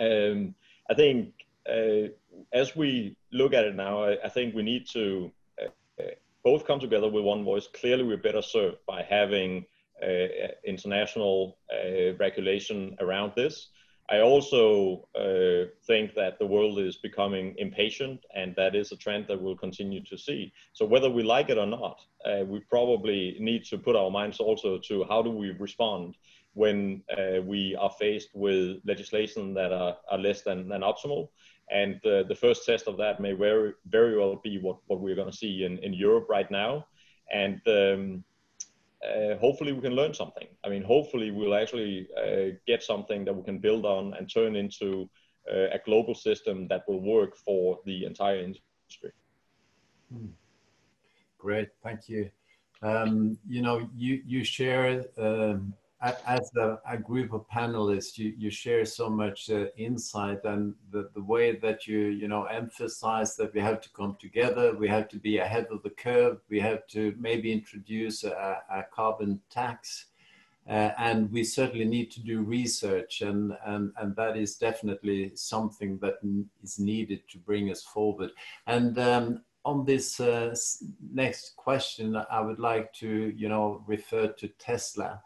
um, 0.00 0.54
I 0.90 0.94
think 0.94 1.32
uh, 1.68 2.08
as 2.52 2.76
we 2.76 3.16
look 3.32 3.54
at 3.54 3.64
it 3.64 3.74
now, 3.74 4.04
I, 4.04 4.16
I 4.24 4.28
think 4.28 4.54
we 4.54 4.62
need 4.62 4.86
to 4.90 5.30
uh, 5.60 6.02
uh, 6.02 6.06
both 6.42 6.66
come 6.66 6.80
together 6.80 7.08
with 7.08 7.24
one 7.24 7.44
voice. 7.44 7.66
Clearly, 7.72 8.04
we're 8.04 8.16
better 8.16 8.42
served 8.42 8.78
by 8.86 9.02
having 9.02 9.64
uh, 10.02 10.26
international 10.64 11.58
uh, 11.72 12.14
regulation 12.18 12.96
around 13.00 13.32
this. 13.36 13.68
I 14.10 14.20
also 14.20 15.08
uh, 15.18 15.70
think 15.86 16.14
that 16.14 16.38
the 16.38 16.46
world 16.46 16.78
is 16.78 16.96
becoming 16.96 17.54
impatient, 17.56 18.20
and 18.34 18.54
that 18.56 18.74
is 18.74 18.92
a 18.92 18.96
trend 18.96 19.26
that 19.28 19.40
we'll 19.40 19.56
continue 19.56 20.02
to 20.04 20.18
see. 20.18 20.52
So 20.74 20.84
whether 20.84 21.08
we 21.08 21.22
like 21.22 21.48
it 21.48 21.56
or 21.56 21.66
not, 21.66 22.02
uh, 22.26 22.44
we 22.44 22.60
probably 22.60 23.36
need 23.40 23.64
to 23.66 23.78
put 23.78 23.96
our 23.96 24.10
minds 24.10 24.40
also 24.40 24.78
to 24.88 25.04
how 25.08 25.22
do 25.22 25.30
we 25.30 25.52
respond 25.52 26.16
when 26.54 27.02
uh, 27.16 27.42
we 27.42 27.76
are 27.76 27.90
faced 27.90 28.30
with 28.34 28.78
legislation 28.84 29.54
that 29.54 29.72
are, 29.72 29.96
are 30.10 30.18
less 30.18 30.42
than, 30.42 30.68
than 30.68 30.80
optimal. 30.80 31.28
And 31.70 31.96
uh, 32.06 32.22
the 32.24 32.36
first 32.40 32.64
test 32.64 32.86
of 32.86 32.96
that 32.98 33.20
may 33.20 33.32
very, 33.32 33.72
very 33.86 34.16
well 34.16 34.40
be 34.42 34.58
what, 34.58 34.76
what 34.86 35.00
we're 35.00 35.16
going 35.16 35.30
to 35.30 35.36
see 35.36 35.64
in, 35.64 35.78
in 35.78 35.92
Europe 35.92 36.26
right 36.28 36.50
now. 36.50 36.86
And 37.32 37.60
um, 37.66 38.24
uh, 39.04 39.36
hopefully 39.36 39.72
we 39.72 39.80
can 39.80 39.94
learn 39.94 40.14
something. 40.14 40.46
I 40.64 40.68
mean, 40.68 40.82
hopefully 40.82 41.30
we'll 41.30 41.54
actually 41.54 42.08
uh, 42.16 42.56
get 42.66 42.82
something 42.82 43.24
that 43.24 43.34
we 43.34 43.42
can 43.42 43.58
build 43.58 43.84
on 43.84 44.14
and 44.14 44.32
turn 44.32 44.56
into 44.56 45.08
uh, 45.50 45.68
a 45.72 45.80
global 45.84 46.14
system 46.14 46.68
that 46.68 46.84
will 46.88 47.00
work 47.00 47.36
for 47.36 47.80
the 47.84 48.04
entire 48.04 48.38
industry. 48.38 49.12
Hmm. 50.12 50.26
Great, 51.38 51.68
thank 51.82 52.08
you. 52.08 52.30
Um, 52.82 53.38
you 53.48 53.62
know, 53.62 53.88
you 53.94 54.22
you 54.26 54.44
share 54.44 55.04
um, 55.18 55.74
as 56.26 56.50
a, 56.56 56.78
a, 56.88 56.98
group 56.98 57.32
of 57.32 57.48
panelists, 57.48 58.18
you, 58.18 58.34
you 58.36 58.50
share 58.50 58.84
so 58.84 59.08
much 59.08 59.50
uh, 59.50 59.66
insight 59.76 60.44
and 60.44 60.74
the, 60.90 61.08
the 61.14 61.22
way 61.22 61.56
that 61.56 61.86
you, 61.86 61.98
you 61.98 62.28
know, 62.28 62.44
emphasize 62.44 63.36
that 63.36 63.54
we 63.54 63.60
have 63.60 63.80
to 63.80 63.88
come 63.90 64.16
together, 64.20 64.76
we 64.76 64.88
have 64.88 65.08
to 65.08 65.16
be 65.16 65.38
ahead 65.38 65.66
of 65.70 65.82
the 65.82 65.90
curve, 65.90 66.38
we 66.50 66.60
have 66.60 66.86
to 66.88 67.14
maybe 67.18 67.52
introduce 67.52 68.24
a, 68.24 68.58
a 68.70 68.82
carbon 68.92 69.40
tax, 69.50 70.06
uh, 70.68 70.90
and 70.98 71.30
we 71.32 71.44
certainly 71.44 71.84
need 71.84 72.10
to 72.10 72.20
do 72.20 72.42
research, 72.42 73.22
and, 73.22 73.56
and, 73.66 73.92
and 73.98 74.14
that 74.16 74.36
is 74.36 74.56
definitely 74.56 75.32
something 75.34 75.98
that 75.98 76.14
is 76.62 76.78
needed 76.78 77.20
to 77.30 77.38
bring 77.38 77.70
us 77.70 77.82
forward. 77.82 78.30
And 78.66 78.98
um, 78.98 79.42
on 79.64 79.84
this 79.84 80.20
uh, 80.20 80.54
next 81.12 81.56
question, 81.56 82.16
I 82.30 82.40
would 82.40 82.58
like 82.58 82.92
to, 82.94 83.32
you 83.36 83.48
know, 83.48 83.82
refer 83.86 84.28
to 84.28 84.48
Tesla. 84.48 85.22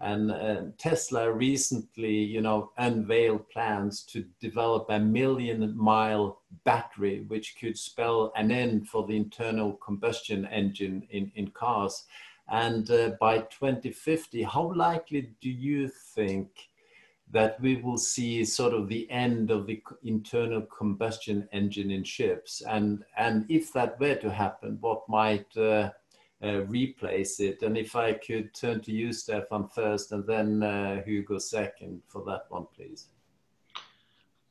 And 0.00 0.30
uh, 0.30 0.62
Tesla 0.78 1.30
recently, 1.30 2.14
you 2.14 2.40
know, 2.40 2.72
unveiled 2.78 3.48
plans 3.50 4.02
to 4.04 4.24
develop 4.40 4.86
a 4.88 4.98
million 4.98 5.76
mile 5.76 6.40
battery, 6.64 7.24
which 7.28 7.56
could 7.60 7.76
spell 7.76 8.32
an 8.34 8.50
end 8.50 8.88
for 8.88 9.06
the 9.06 9.16
internal 9.16 9.74
combustion 9.74 10.46
engine 10.46 11.06
in, 11.10 11.30
in 11.34 11.48
cars. 11.50 12.04
And 12.48 12.90
uh, 12.90 13.10
by 13.20 13.40
2050, 13.40 14.42
how 14.42 14.72
likely 14.74 15.30
do 15.40 15.50
you 15.50 15.88
think 15.88 16.48
that 17.30 17.60
we 17.60 17.76
will 17.76 17.98
see 17.98 18.44
sort 18.44 18.72
of 18.72 18.88
the 18.88 19.08
end 19.10 19.50
of 19.50 19.66
the 19.66 19.82
internal 20.02 20.62
combustion 20.62 21.46
engine 21.52 21.90
in 21.90 22.04
ships? 22.04 22.62
And, 22.66 23.04
and 23.18 23.44
if 23.50 23.72
that 23.74 24.00
were 24.00 24.16
to 24.16 24.30
happen, 24.30 24.78
what 24.80 25.08
might 25.08 25.54
uh, 25.56 25.90
uh, 26.42 26.62
replace 26.62 27.40
it. 27.40 27.62
And 27.62 27.76
if 27.76 27.94
I 27.96 28.14
could 28.14 28.54
turn 28.54 28.80
to 28.82 28.92
you, 28.92 29.12
Stefan, 29.12 29.68
first, 29.68 30.12
and 30.12 30.26
then 30.26 30.62
uh, 30.62 31.02
Hugo 31.02 31.38
second 31.38 32.02
for 32.08 32.24
that 32.24 32.46
one, 32.48 32.66
please. 32.74 33.08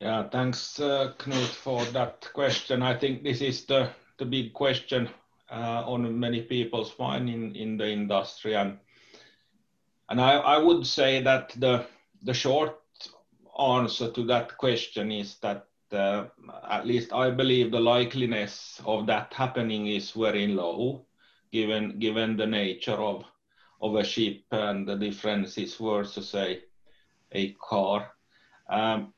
Yeah, 0.00 0.28
thanks, 0.28 0.80
uh, 0.80 1.12
Knut, 1.18 1.48
for 1.48 1.84
that 1.86 2.28
question. 2.32 2.82
I 2.82 2.96
think 2.96 3.22
this 3.22 3.42
is 3.42 3.66
the, 3.66 3.90
the 4.18 4.24
big 4.24 4.54
question 4.54 5.10
uh, 5.50 5.82
on 5.84 6.18
many 6.18 6.42
people's 6.42 6.94
mind 6.98 7.28
in, 7.28 7.54
in 7.54 7.76
the 7.76 7.90
industry. 7.90 8.54
And, 8.54 8.78
and 10.08 10.20
I, 10.20 10.32
I 10.34 10.58
would 10.58 10.86
say 10.86 11.22
that 11.22 11.54
the, 11.58 11.86
the 12.22 12.32
short 12.32 12.76
answer 13.58 14.10
to 14.10 14.24
that 14.24 14.56
question 14.56 15.12
is 15.12 15.36
that 15.42 15.66
uh, 15.92 16.26
at 16.70 16.86
least 16.86 17.12
I 17.12 17.30
believe 17.30 17.70
the 17.70 17.80
likeliness 17.80 18.80
of 18.86 19.06
that 19.08 19.34
happening 19.34 19.88
is 19.88 20.12
very 20.12 20.46
low 20.46 21.04
given 21.52 21.98
given 21.98 22.36
the 22.36 22.46
nature 22.46 23.00
of 23.10 23.24
of 23.80 23.94
a 23.96 24.04
ship 24.04 24.42
and 24.50 24.86
the 24.86 24.96
differences 24.96 25.76
versus 25.76 26.34
a 26.34 26.60
a 27.32 27.52
car. 27.54 28.12
Um, 28.68 29.12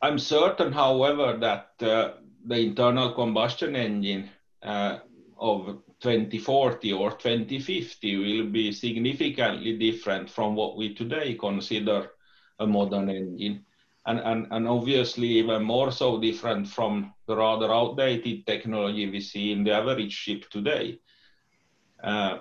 I'm 0.00 0.18
certain, 0.18 0.72
however, 0.72 1.36
that 1.38 1.86
uh, 1.86 2.14
the 2.44 2.56
internal 2.56 3.12
combustion 3.12 3.76
engine 3.76 4.30
uh, 4.62 4.98
of 5.38 5.78
2040 6.00 6.92
or 6.92 7.12
2050 7.12 8.16
will 8.16 8.50
be 8.50 8.72
significantly 8.72 9.78
different 9.78 10.28
from 10.28 10.56
what 10.56 10.76
we 10.76 10.94
today 10.94 11.34
consider 11.34 12.10
a 12.58 12.66
modern 12.66 13.08
engine. 13.08 13.64
And, 14.04 14.18
and, 14.18 14.48
and 14.50 14.66
obviously 14.66 15.28
even 15.28 15.62
more 15.62 15.92
so 15.92 16.20
different 16.20 16.66
from 16.66 17.14
the 17.28 17.36
rather 17.36 17.72
outdated 17.72 18.44
technology 18.44 19.08
we 19.08 19.20
see 19.20 19.52
in 19.52 19.62
the 19.62 19.70
average 19.70 20.12
ship 20.12 20.50
today. 20.50 20.98
Uh, 22.02 22.38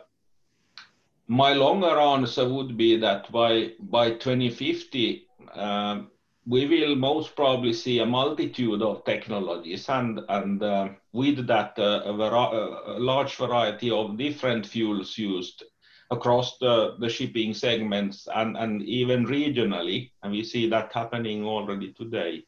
my 1.27 1.53
longer 1.53 1.99
answer 1.99 2.47
would 2.47 2.75
be 2.75 2.97
that 2.97 3.31
by, 3.31 3.71
by 3.79 4.11
2050, 4.11 5.27
um, 5.53 6.09
we 6.47 6.67
will 6.67 6.95
most 6.95 7.35
probably 7.35 7.71
see 7.71 7.99
a 7.99 8.05
multitude 8.05 8.81
of 8.81 9.05
technologies 9.05 9.87
and, 9.87 10.19
uh, 10.63 10.89
with 11.13 11.45
that 11.47 11.77
uh, 11.77 12.01
a, 12.05 12.99
large 12.99 13.35
variety 13.35 13.91
of 13.91 14.17
different 14.17 14.65
fuels 14.65 15.17
used 15.17 15.63
across 16.09 16.57
the, 16.57 17.07
shipping 17.07 17.53
segments 17.53 18.27
and, 18.35 18.57
and 18.57 18.81
even 18.81 19.25
regionally. 19.25 20.11
And 20.23 20.31
we 20.31 20.43
see 20.43 20.67
that 20.69 20.91
happening 20.91 21.45
already 21.45 21.93
today. 21.93 22.43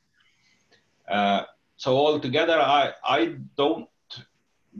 So 1.78 1.98
altogether, 1.98 2.60
I, 2.60 2.94
I 3.06 3.36
don't 3.56 3.88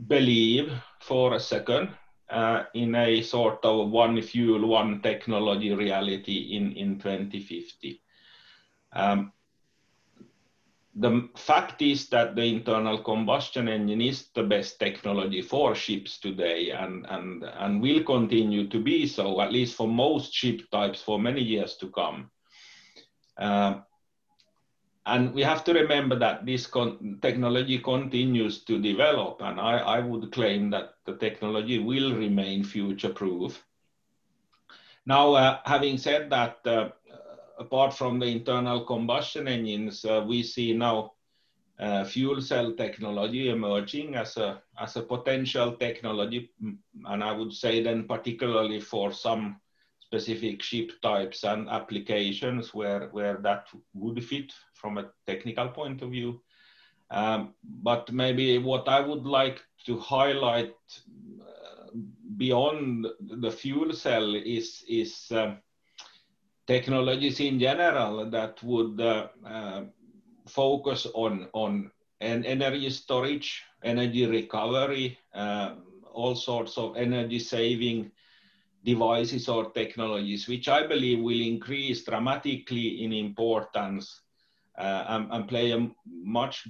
believe 0.08 0.72
for 1.00 1.34
a 1.34 1.40
second 1.40 1.90
uh, 2.30 2.64
in 2.74 2.94
a 2.94 3.22
sort 3.22 3.64
of 3.64 3.90
one 3.90 4.20
fuel, 4.22 4.66
one 4.66 5.00
technology 5.02 5.72
reality 5.74 6.56
in, 6.56 6.72
in 6.72 6.98
2050. 6.98 8.00
Um, 8.92 9.32
the 10.96 11.28
fact 11.36 11.82
is 11.82 12.08
that 12.08 12.36
the 12.36 12.44
internal 12.44 12.98
combustion 12.98 13.68
engine 13.68 14.00
is 14.00 14.28
the 14.34 14.44
best 14.44 14.78
technology 14.78 15.42
for 15.42 15.74
ships 15.74 16.18
today 16.18 16.70
and, 16.70 17.04
and, 17.08 17.42
and 17.42 17.82
will 17.82 18.02
continue 18.04 18.68
to 18.68 18.80
be 18.80 19.06
so, 19.06 19.40
at 19.40 19.52
least 19.52 19.74
for 19.76 19.88
most 19.88 20.32
ship 20.32 20.62
types 20.70 21.02
for 21.02 21.18
many 21.18 21.42
years 21.42 21.76
to 21.76 21.88
come. 21.88 22.30
Uh, 23.36 23.80
and 25.06 25.34
we 25.34 25.42
have 25.42 25.64
to 25.64 25.74
remember 25.74 26.18
that 26.18 26.46
this 26.46 26.66
con 26.66 27.18
technology 27.20 27.78
continues 27.78 28.64
to 28.64 28.80
develop 28.80 29.40
and 29.40 29.60
I, 29.60 29.78
I, 29.78 30.00
would 30.00 30.32
claim 30.32 30.70
that 30.70 30.93
the 31.04 31.16
technology 31.16 31.78
will 31.78 32.14
remain 32.14 32.62
future 32.64 33.10
proof 33.10 33.64
now 35.06 35.32
uh, 35.34 35.58
having 35.64 35.98
said 35.98 36.30
that 36.30 36.58
uh, 36.66 36.88
apart 37.58 37.92
from 37.94 38.18
the 38.18 38.26
internal 38.26 38.84
combustion 38.84 39.48
engines 39.48 40.04
uh, 40.04 40.24
we 40.26 40.42
see 40.42 40.72
now 40.72 41.12
uh, 41.80 42.04
fuel 42.04 42.40
cell 42.40 42.72
technology 42.72 43.50
emerging 43.50 44.14
as 44.14 44.36
a 44.36 44.62
as 44.80 44.96
a 44.96 45.02
potential 45.02 45.72
technology 45.72 46.50
and 47.06 47.24
i 47.24 47.32
would 47.32 47.52
say 47.52 47.82
then 47.82 48.04
particularly 48.04 48.80
for 48.80 49.12
some 49.12 49.60
specific 50.14 50.62
ship 50.62 50.92
types 51.02 51.42
and 51.42 51.68
applications 51.68 52.72
where, 52.72 53.08
where 53.10 53.38
that 53.38 53.66
would 53.94 54.22
fit 54.24 54.52
from 54.74 54.98
a 54.98 55.10
technical 55.26 55.68
point 55.68 56.02
of 56.02 56.10
view. 56.10 56.40
Um, 57.10 57.54
but 57.82 58.12
maybe 58.12 58.58
what 58.58 58.88
I 58.88 59.00
would 59.00 59.26
like 59.26 59.60
to 59.84 59.98
highlight 59.98 60.74
uh, 61.40 61.90
beyond 62.36 63.06
the 63.20 63.50
fuel 63.50 63.92
cell 63.92 64.34
is, 64.34 64.84
is 64.88 65.30
uh, 65.30 65.54
technologies 66.66 67.40
in 67.40 67.58
general 67.58 68.28
that 68.30 68.62
would 68.62 69.00
uh, 69.00 69.82
focus 70.46 71.06
on, 71.14 71.48
on 71.52 71.90
an 72.20 72.44
energy 72.44 72.90
storage, 72.90 73.62
energy 73.82 74.26
recovery, 74.26 75.18
all 76.12 76.34
sorts 76.34 76.78
of 76.78 76.96
energy 76.96 77.38
saving 77.38 78.10
devices 78.84 79.48
or 79.48 79.70
technologies, 79.72 80.46
which 80.46 80.68
I 80.68 80.86
believe 80.86 81.20
will 81.20 81.40
increase 81.40 82.04
dramatically 82.04 83.02
in 83.02 83.12
importance 83.12 84.20
and, 84.76 85.28
and, 85.30 85.48
play 85.48 85.72
a 85.72 85.88
much 86.06 86.68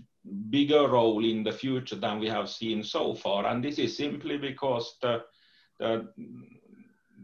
bigger 0.51 0.89
role 0.89 1.25
in 1.25 1.43
the 1.43 1.53
future 1.53 1.97
than 1.97 2.19
we 2.19 2.29
have 2.29 2.49
seen 2.49 2.83
so 2.83 3.15
far. 3.15 3.47
And 3.47 3.65
this 3.65 3.79
is 3.79 3.97
simply 3.97 4.37
because 4.37 4.97
the, 5.01 5.23
the, 5.79 6.09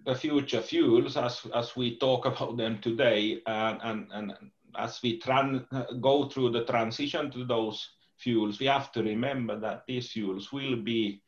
the 0.06 0.14
future 0.14 0.62
fuels, 0.62 1.16
as, 1.16 1.42
as 1.54 1.76
we 1.76 1.98
talk 1.98 2.26
about 2.26 2.56
them 2.56 2.78
today, 2.80 3.42
and, 3.46 3.78
and, 3.82 4.06
and 4.12 4.32
as 4.78 5.00
we 5.02 5.20
tran 5.20 5.66
go 6.00 6.28
through 6.28 6.50
the 6.50 6.64
transition 6.64 7.30
to 7.30 7.44
those 7.44 7.90
fuels, 8.16 8.58
we 8.58 8.66
have 8.66 8.92
to 8.92 9.02
remember 9.02 9.58
that 9.58 9.84
these 9.86 10.10
fuels 10.10 10.52
will 10.52 10.76
be 10.76 11.22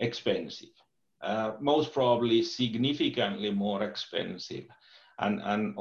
expensive 0.00 0.70
uh, 1.22 1.52
most 1.60 1.92
probably 1.92 2.42
significantly 2.42 3.50
more 3.50 3.82
expensive. 3.82 4.66
and, 5.18 5.40
and 5.44 5.74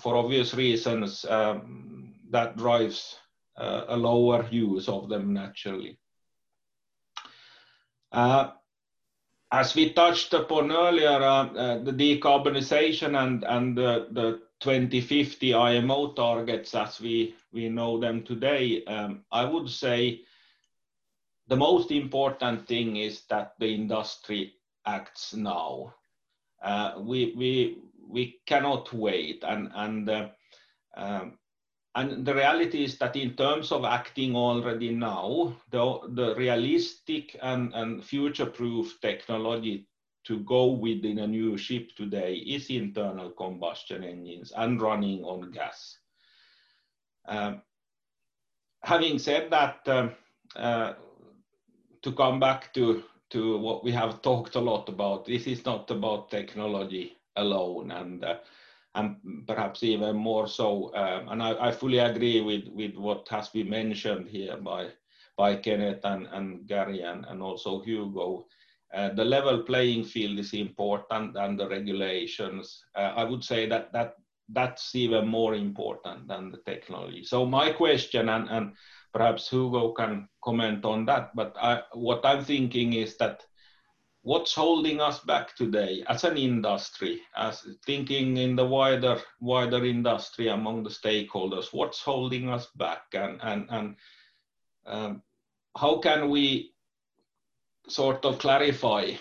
for 0.00 0.16
obvious 0.16 0.54
reasons, 0.54 1.24
um, 1.26 2.14
that 2.30 2.56
drives 2.56 3.16
uh, 3.56 3.84
a 3.88 3.96
lower 3.96 4.46
use 4.50 4.88
of 4.88 5.08
them 5.08 5.32
naturally. 5.32 5.98
Uh, 8.12 8.50
as 9.52 9.74
we 9.74 9.92
touched 9.92 10.32
upon 10.32 10.70
earlier, 10.70 11.08
uh, 11.08 11.46
uh, 11.46 11.82
the 11.82 11.92
decarbonization 11.92 13.20
and, 13.20 13.44
and 13.44 13.76
the 13.76 14.40
2050 14.60 15.54
IMO 15.54 16.12
targets 16.12 16.74
as 16.74 17.00
we, 17.00 17.34
we 17.52 17.68
know 17.68 17.98
them 17.98 18.22
today, 18.22 18.84
um, 18.84 19.24
I 19.32 19.44
would 19.44 19.68
say 19.68 20.20
the 21.48 21.56
most 21.56 21.90
important 21.90 22.68
thing 22.68 22.96
is 22.96 23.22
that 23.28 23.54
the 23.58 23.74
industry 23.74 24.54
acts 24.86 25.34
now. 25.34 25.94
Uh, 26.62 26.94
we, 27.00 27.34
we, 27.36 27.78
we 28.08 28.40
cannot 28.46 28.92
wait. 28.92 29.42
And, 29.42 29.70
and, 29.74 30.08
uh, 30.08 30.28
um, 30.96 31.38
and 31.96 32.24
the 32.24 32.34
reality 32.34 32.84
is 32.84 32.98
that 32.98 33.16
in 33.16 33.34
terms 33.34 33.72
of 33.72 33.84
acting 33.84 34.36
already 34.36 34.90
now, 34.90 35.56
the, 35.70 35.98
the 36.10 36.34
realistic 36.36 37.36
and, 37.42 37.72
and 37.74 38.04
future-proof 38.04 39.00
technology 39.00 39.88
to 40.24 40.40
go 40.40 40.66
within 40.66 41.18
a 41.18 41.26
new 41.26 41.56
ship 41.56 41.90
today 41.96 42.34
is 42.34 42.70
internal 42.70 43.30
combustion 43.30 44.04
engines 44.04 44.52
and 44.56 44.80
running 44.80 45.24
on 45.24 45.50
gas. 45.50 45.98
Um, 47.26 47.62
having 48.84 49.18
said 49.18 49.50
that, 49.50 49.80
um, 49.88 50.12
uh, 50.54 50.92
to 52.02 52.12
come 52.12 52.38
back 52.38 52.72
to, 52.74 53.02
to 53.30 53.58
what 53.58 53.82
we 53.82 53.90
have 53.90 54.22
talked 54.22 54.54
a 54.54 54.60
lot 54.60 54.88
about, 54.88 55.24
this 55.24 55.46
is 55.46 55.64
not 55.64 55.90
about 55.90 56.30
technology 56.30 57.16
alone 57.36 57.90
and 57.90 58.24
uh, 58.24 58.36
and 58.94 59.16
perhaps 59.46 59.82
even 59.82 60.16
more 60.16 60.48
so. 60.48 60.94
Um, 60.94 61.28
and 61.28 61.42
I, 61.42 61.68
I, 61.68 61.72
fully 61.72 61.98
agree 61.98 62.40
with, 62.40 62.64
with 62.68 62.96
what 62.96 63.28
has 63.28 63.48
been 63.48 63.70
mentioned 63.70 64.28
here 64.28 64.56
by, 64.56 64.88
by 65.36 65.56
Kenneth 65.56 66.04
and, 66.04 66.26
and 66.32 66.66
Gary 66.66 67.02
and, 67.02 67.24
and 67.28 67.42
also 67.42 67.82
Hugo. 67.82 68.46
Uh, 68.92 69.10
the 69.10 69.24
level 69.24 69.62
playing 69.62 70.04
field 70.04 70.38
is 70.38 70.52
important 70.52 71.36
and 71.36 71.58
the 71.58 71.68
regulations. 71.68 72.82
Uh, 72.96 73.12
I 73.16 73.24
would 73.24 73.44
say 73.44 73.68
that, 73.68 73.92
that 73.92 74.14
that's 74.48 74.94
even 74.96 75.28
more 75.28 75.54
important 75.54 76.26
than 76.26 76.50
the 76.50 76.58
technology. 76.66 77.22
So 77.22 77.46
my 77.46 77.70
question, 77.70 78.28
and, 78.28 78.48
and 78.50 78.72
perhaps 79.14 79.48
Hugo 79.48 79.92
can 79.92 80.28
comment 80.42 80.84
on 80.84 81.06
that, 81.06 81.30
but 81.36 81.54
I, 81.60 81.82
what 81.92 82.24
I'm 82.24 82.44
thinking 82.44 82.94
is 82.94 83.16
that 83.18 83.44
what's 84.22 84.54
holding 84.54 85.00
us 85.00 85.20
back 85.20 85.56
today 85.56 86.04
as 86.08 86.24
an 86.24 86.36
industry, 86.36 87.20
as 87.36 87.66
thinking 87.86 88.36
in 88.36 88.56
the 88.56 88.64
wider 88.64 89.20
wider 89.40 89.84
industry 89.84 90.48
among 90.48 90.82
the 90.82 90.90
stakeholders, 90.90 91.72
what's 91.72 92.00
holding 92.00 92.48
us 92.48 92.66
back, 92.76 93.02
and 93.14 93.40
and 93.42 93.66
and 93.70 93.96
um, 94.86 95.22
how 95.76 95.98
can 95.98 96.28
we 96.28 96.72
sort 97.88 98.24
of 98.24 98.38
clarify 98.38 99.12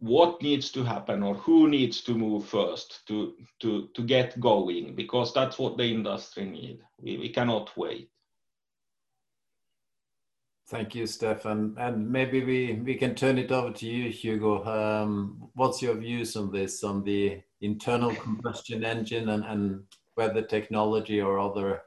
what 0.00 0.40
needs 0.40 0.70
to 0.72 0.82
happen 0.82 1.22
or 1.22 1.34
who 1.34 1.68
needs 1.68 2.00
to 2.02 2.14
move 2.14 2.44
first 2.44 3.06
to 3.06 3.34
to 3.60 3.88
to 3.94 4.02
get 4.02 4.38
going? 4.40 4.94
Because 4.94 5.32
that's 5.32 5.58
what 5.58 5.76
the 5.76 5.84
industry 5.84 6.44
need. 6.44 6.80
We, 6.98 7.18
we 7.18 7.28
cannot 7.30 7.76
wait 7.76 8.10
Thank 10.72 10.94
you, 10.94 11.06
Stefan. 11.06 11.74
And 11.76 12.10
maybe 12.10 12.42
we, 12.42 12.80
we 12.82 12.94
can 12.94 13.14
turn 13.14 13.36
it 13.36 13.52
over 13.52 13.72
to 13.72 13.86
you, 13.86 14.08
Hugo. 14.08 14.64
Um, 14.64 15.50
what's 15.52 15.82
your 15.82 15.94
views 15.96 16.34
on 16.34 16.50
this, 16.50 16.82
on 16.82 17.04
the 17.04 17.42
internal 17.60 18.14
combustion 18.14 18.82
engine 18.82 19.28
and, 19.28 19.44
and 19.44 19.82
whether 20.14 20.40
technology 20.40 21.20
or 21.20 21.38
other 21.38 21.82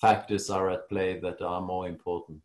factors 0.00 0.50
are 0.50 0.70
at 0.70 0.88
play 0.88 1.20
that 1.20 1.40
are 1.40 1.60
more 1.60 1.86
important? 1.86 2.42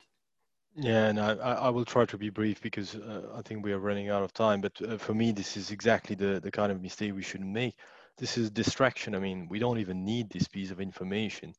Yeah, 0.76 1.08
and 1.08 1.20
I, 1.20 1.32
I 1.34 1.70
will 1.70 1.86
try 1.86 2.06
to 2.06 2.18
be 2.18 2.30
brief 2.30 2.62
because 2.62 2.94
uh, 2.94 3.24
I 3.34 3.42
think 3.42 3.66
we 3.66 3.74
are 3.74 3.80
running 3.80 4.10
out 4.10 4.22
of 4.22 4.34
time. 4.34 4.62
But 4.62 4.80
uh, 4.88 5.00
for 5.00 5.16
me, 5.16 5.32
this 5.32 5.58
is 5.58 5.72
exactly 5.72 6.16
the, 6.16 6.40
the 6.40 6.52
kind 6.52 6.72
of 6.72 6.80
mistake 6.80 7.16
we 7.16 7.24
shouldn't 7.24 7.50
make. 7.50 7.74
This 8.20 8.38
is 8.38 8.52
distraction. 8.52 9.16
I 9.16 9.20
mean, 9.20 9.48
we 9.50 9.58
don't 9.58 9.80
even 9.80 10.06
need 10.06 10.30
this 10.30 10.48
piece 10.48 10.70
of 10.70 10.80
information. 10.80 11.56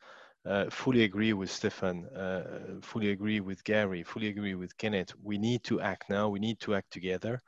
Uh, 0.49 0.71
fully 0.71 1.03
agree 1.03 1.33
with 1.33 1.51
Stefan, 1.51 2.07
uh, 2.15 2.79
fully 2.81 3.11
agree 3.11 3.41
with 3.41 3.65
Gary, 3.65 4.05
fully 4.05 4.29
agree 4.29 4.55
with 4.55 4.77
Kenneth. 4.79 5.13
We 5.21 5.39
need 5.39 5.65
to 5.65 5.81
act 5.81 6.09
now. 6.09 6.29
We 6.29 6.39
need 6.39 6.61
to 6.61 6.77
act 6.77 6.93
together. 6.93 7.41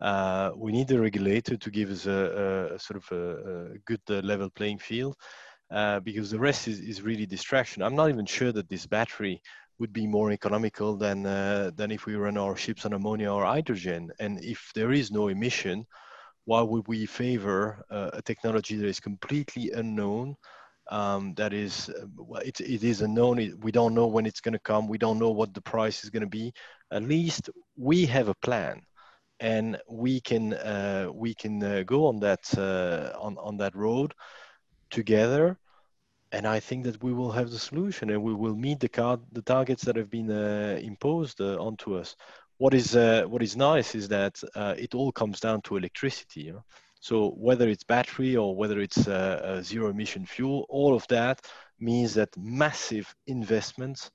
Uh, 0.00 0.50
we 0.56 0.70
need 0.70 0.88
the 0.88 1.00
regulator 1.00 1.56
to 1.56 1.70
give 1.70 1.90
us 1.90 2.04
a, 2.06 2.70
a 2.74 2.78
sort 2.78 2.98
of 3.02 3.16
a, 3.16 3.72
a 3.74 3.78
good 3.86 4.00
uh, 4.10 4.20
level 4.20 4.50
playing 4.50 4.78
field 4.78 5.16
uh, 5.70 6.00
because 6.00 6.30
the 6.30 6.38
rest 6.38 6.68
is, 6.68 6.80
is 6.80 7.00
really 7.00 7.24
distraction. 7.24 7.82
I'm 7.82 7.96
not 7.96 8.10
even 8.10 8.26
sure 8.26 8.52
that 8.52 8.68
this 8.68 8.86
battery 8.86 9.40
would 9.78 9.92
be 9.92 10.06
more 10.06 10.30
economical 10.30 10.96
than 10.96 11.22
than 11.22 11.90
if 11.90 12.04
we 12.06 12.14
run 12.14 12.36
our 12.36 12.56
ships 12.56 12.84
on 12.84 12.92
ammonia 12.92 13.32
or 13.32 13.44
hydrogen. 13.44 14.10
And 14.20 14.38
if 14.44 14.70
there 14.74 14.92
is 14.92 15.10
no 15.10 15.28
emission, 15.28 15.86
why 16.44 16.60
would 16.60 16.86
we 16.88 17.06
favor 17.06 17.82
a 17.90 18.22
technology 18.22 18.76
that 18.76 18.86
is 18.86 19.00
completely 19.00 19.70
unknown? 19.72 20.36
Um, 20.90 21.34
that 21.34 21.52
is 21.52 21.88
uh, 21.90 22.36
it, 22.40 22.60
it 22.60 22.84
is 22.84 23.00
unknown 23.02 23.58
we 23.60 23.72
don't 23.72 23.94
know 23.94 24.06
when 24.06 24.26
it's 24.26 24.40
going 24.40 24.52
to 24.52 24.58
come. 24.58 24.88
We 24.88 24.98
don't 24.98 25.18
know 25.18 25.30
what 25.30 25.54
the 25.54 25.62
price 25.62 26.04
is 26.04 26.10
going 26.10 26.22
to 26.22 26.28
be. 26.28 26.52
At 26.90 27.02
least 27.02 27.50
we 27.76 28.06
have 28.06 28.28
a 28.28 28.34
plan 28.34 28.82
and 29.40 29.78
we 29.88 30.20
can 30.20 30.54
uh, 30.54 31.08
we 31.12 31.34
can 31.34 31.62
uh, 31.62 31.82
go 31.86 32.06
on 32.06 32.20
that 32.20 32.42
uh, 32.58 33.16
on, 33.18 33.36
on 33.38 33.56
that 33.58 33.74
road 33.74 34.14
together. 34.90 35.58
And 36.32 36.46
I 36.46 36.58
think 36.58 36.84
that 36.84 37.02
we 37.02 37.12
will 37.12 37.30
have 37.30 37.50
the 37.50 37.58
solution 37.58 38.10
and 38.10 38.22
we 38.22 38.34
will 38.34 38.56
meet 38.56 38.80
the 38.80 38.88
card 38.88 39.20
the 39.32 39.42
targets 39.42 39.84
that 39.84 39.96
have 39.96 40.10
been 40.10 40.30
uh, 40.30 40.78
imposed 40.82 41.40
uh, 41.40 41.56
onto 41.58 41.96
us. 41.96 42.16
What 42.58 42.74
is 42.74 42.94
what 42.94 43.42
is 43.42 43.56
nice 43.56 43.94
is 43.94 44.08
that 44.08 44.40
it 44.78 44.94
all 44.94 45.12
comes 45.12 45.40
down 45.40 45.60
to 45.62 45.76
electricity 45.76 46.42
you 46.42 46.52
know? 46.52 46.64
So 47.04 47.32
whether 47.36 47.68
it's 47.68 47.84
battery 47.84 48.34
or 48.34 48.56
whether 48.56 48.80
it's 48.80 49.08
a, 49.08 49.58
a 49.58 49.62
zero 49.62 49.90
emission 49.90 50.24
fuel, 50.24 50.64
all 50.70 50.94
of 50.94 51.06
that 51.08 51.46
means 51.78 52.14
that 52.14 52.34
massive 52.38 53.14
investments 53.26 54.10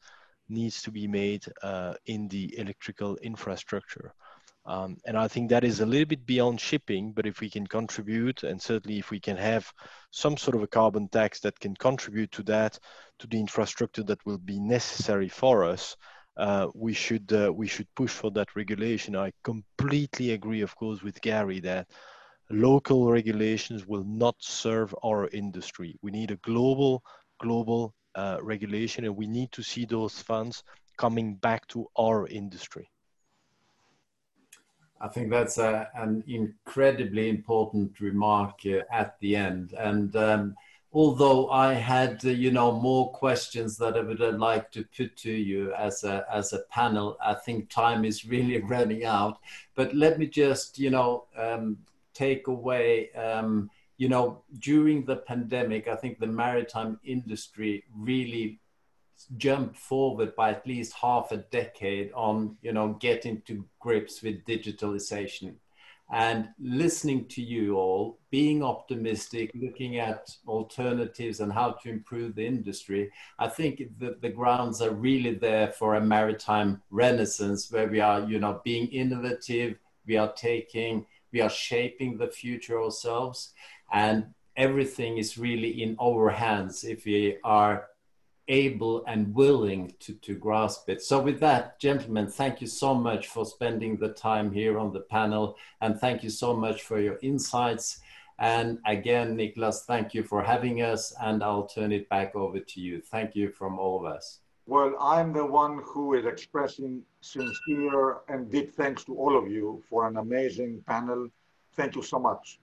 needs 0.49 0.81
to 0.81 0.91
be 0.91 1.07
made 1.07 1.45
uh, 1.61 1.93
in 2.07 2.27
the 2.29 2.57
electrical 2.57 3.15
infrastructure. 3.17 4.11
Um, 4.65 4.97
and 5.05 5.15
I 5.15 5.27
think 5.27 5.51
that 5.51 5.63
is 5.63 5.81
a 5.81 5.85
little 5.85 6.07
bit 6.07 6.25
beyond 6.25 6.59
shipping, 6.59 7.11
but 7.11 7.27
if 7.27 7.41
we 7.41 7.49
can 7.51 7.67
contribute, 7.67 8.41
and 8.41 8.59
certainly 8.59 8.97
if 8.97 9.11
we 9.11 9.19
can 9.19 9.37
have 9.37 9.71
some 10.09 10.35
sort 10.35 10.55
of 10.55 10.63
a 10.63 10.67
carbon 10.67 11.09
tax 11.09 11.39
that 11.41 11.59
can 11.59 11.75
contribute 11.75 12.31
to 12.31 12.43
that, 12.43 12.79
to 13.19 13.27
the 13.27 13.39
infrastructure 13.39 14.01
that 14.01 14.25
will 14.25 14.39
be 14.39 14.59
necessary 14.59 15.29
for 15.29 15.63
us, 15.63 15.95
uh, 16.37 16.65
we 16.73 16.93
should 16.93 17.31
uh, 17.33 17.53
we 17.53 17.67
should 17.67 17.87
push 17.95 18.11
for 18.11 18.31
that 18.31 18.55
regulation. 18.55 19.15
I 19.15 19.31
completely 19.43 20.31
agree, 20.31 20.61
of 20.61 20.75
course, 20.75 21.03
with 21.03 21.21
Gary 21.21 21.59
that 21.59 21.87
local 22.49 23.11
regulations 23.11 23.85
will 23.85 24.03
not 24.03 24.35
serve 24.39 24.93
our 25.03 25.27
industry. 25.29 25.97
We 26.01 26.11
need 26.11 26.31
a 26.31 26.37
global, 26.37 27.03
global 27.39 27.93
uh, 28.15 28.39
regulation, 28.41 29.05
and 29.05 29.15
we 29.15 29.27
need 29.27 29.51
to 29.51 29.63
see 29.63 29.85
those 29.85 30.19
funds 30.19 30.63
coming 30.97 31.35
back 31.35 31.67
to 31.67 31.87
our 31.97 32.27
industry. 32.27 32.89
I 35.01 35.07
think 35.07 35.29
that's 35.29 35.57
a, 35.57 35.89
an 35.95 36.23
incredibly 36.27 37.29
important 37.29 37.99
remark 38.01 38.59
uh, 38.65 38.81
at 38.91 39.17
the 39.19 39.35
end. 39.35 39.73
And 39.73 40.13
um, 40.15 40.55
although 40.91 41.49
I 41.49 41.73
had, 41.73 42.19
uh, 42.25 42.29
you 42.29 42.51
know, 42.51 42.73
more 42.73 43.11
questions 43.13 43.77
that 43.77 43.95
I 43.95 44.01
would 44.01 44.19
like 44.19 44.71
to 44.71 44.83
put 44.95 45.15
to 45.17 45.31
you 45.31 45.73
as 45.73 46.03
a, 46.03 46.25
as 46.29 46.51
a 46.51 46.63
panel, 46.69 47.17
I 47.23 47.35
think 47.35 47.69
time 47.69 48.03
is 48.03 48.25
really 48.25 48.59
running 48.61 49.05
out. 49.05 49.39
But 49.73 49.95
let 49.95 50.19
me 50.19 50.27
just, 50.27 50.77
you 50.77 50.89
know, 50.89 51.25
um, 51.37 51.77
take 52.19 52.47
away, 52.47 53.11
um, 53.13 53.69
you 53.97 54.09
know, 54.09 54.43
during 54.59 55.05
the 55.05 55.17
pandemic, 55.31 55.87
I 55.87 55.95
think 55.95 56.19
the 56.19 56.27
maritime 56.43 56.99
industry 57.03 57.83
really 57.95 58.59
jumped 59.37 59.77
forward 59.77 60.35
by 60.35 60.51
at 60.51 60.65
least 60.65 60.93
half 60.93 61.31
a 61.31 61.37
decade 61.37 62.11
on, 62.13 62.57
you 62.61 62.73
know, 62.73 62.87
getting 62.99 63.41
to 63.47 63.65
grips 63.79 64.21
with 64.23 64.45
digitalization. 64.45 65.55
And 66.11 66.49
listening 66.59 67.25
to 67.35 67.41
you 67.41 67.77
all, 67.77 68.17
being 68.31 68.63
optimistic, 68.63 69.51
looking 69.53 69.99
at 69.99 70.35
alternatives 70.47 71.39
and 71.39 71.53
how 71.53 71.73
to 71.83 71.89
improve 71.89 72.33
the 72.33 72.47
industry, 72.47 73.11
I 73.37 73.47
think 73.47 73.83
that 73.99 74.19
the 74.21 74.29
grounds 74.29 74.81
are 74.81 74.95
really 75.09 75.35
there 75.35 75.67
for 75.67 75.95
a 75.95 76.01
maritime 76.01 76.81
renaissance 76.89 77.71
where 77.71 77.87
we 77.87 77.99
are, 77.99 78.21
you 78.21 78.39
know, 78.39 78.59
being 78.63 78.87
innovative, 78.87 79.77
we 80.07 80.17
are 80.17 80.33
taking 80.33 81.05
we 81.31 81.41
are 81.41 81.49
shaping 81.49 82.17
the 82.17 82.27
future 82.27 82.81
ourselves 82.81 83.53
and 83.91 84.33
everything 84.55 85.17
is 85.17 85.37
really 85.37 85.81
in 85.83 85.95
our 86.01 86.29
hands 86.29 86.83
if 86.83 87.05
we 87.05 87.37
are 87.43 87.87
able 88.49 89.05
and 89.05 89.33
willing 89.33 89.93
to, 89.99 90.13
to 90.15 90.33
grasp 90.33 90.89
it. 90.89 91.01
So 91.01 91.21
with 91.21 91.39
that, 91.39 91.79
gentlemen, 91.79 92.27
thank 92.27 92.61
you 92.61 92.67
so 92.67 92.95
much 92.95 93.27
for 93.27 93.45
spending 93.45 93.95
the 93.95 94.09
time 94.09 94.51
here 94.51 94.79
on 94.79 94.91
the 94.91 95.01
panel 95.01 95.55
and 95.81 95.99
thank 95.99 96.23
you 96.23 96.29
so 96.29 96.55
much 96.55 96.81
for 96.81 96.99
your 96.99 97.19
insights. 97.21 98.01
And 98.39 98.79
again, 98.85 99.37
Niklas, 99.37 99.85
thank 99.85 100.13
you 100.13 100.23
for 100.23 100.41
having 100.41 100.81
us, 100.81 101.13
and 101.21 101.43
I'll 101.43 101.67
turn 101.67 101.91
it 101.91 102.07
back 102.07 102.37
over 102.37 102.59
to 102.59 102.79
you. 102.79 103.01
Thank 103.01 103.35
you 103.35 103.49
from 103.49 103.77
all 103.77 103.99
of 103.99 104.13
us. 104.13 104.39
Well, 104.69 104.93
I'm 105.01 105.33
the 105.33 105.43
one 105.43 105.81
who 105.83 106.13
is 106.13 106.27
expressing 106.27 107.01
sincere 107.21 108.17
and 108.27 108.51
deep 108.51 108.71
thanks 108.75 109.03
to 109.05 109.15
all 109.15 109.35
of 109.35 109.49
you 109.51 109.81
for 109.89 110.07
an 110.07 110.17
amazing 110.17 110.83
panel. 110.85 111.27
Thank 111.73 111.95
you 111.95 112.03
so 112.03 112.19
much. 112.19 112.59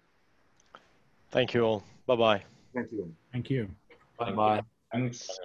Thank 1.33 1.53
you 1.53 1.63
all. 1.63 1.83
Bye 2.07 2.15
bye. 2.15 2.43
Thank 2.73 2.93
you. 2.93 3.13
Thank 3.33 3.51
you. 3.51 3.69
Bye 4.21 4.31
bye. 4.31 4.63
Thanks. 4.93 5.37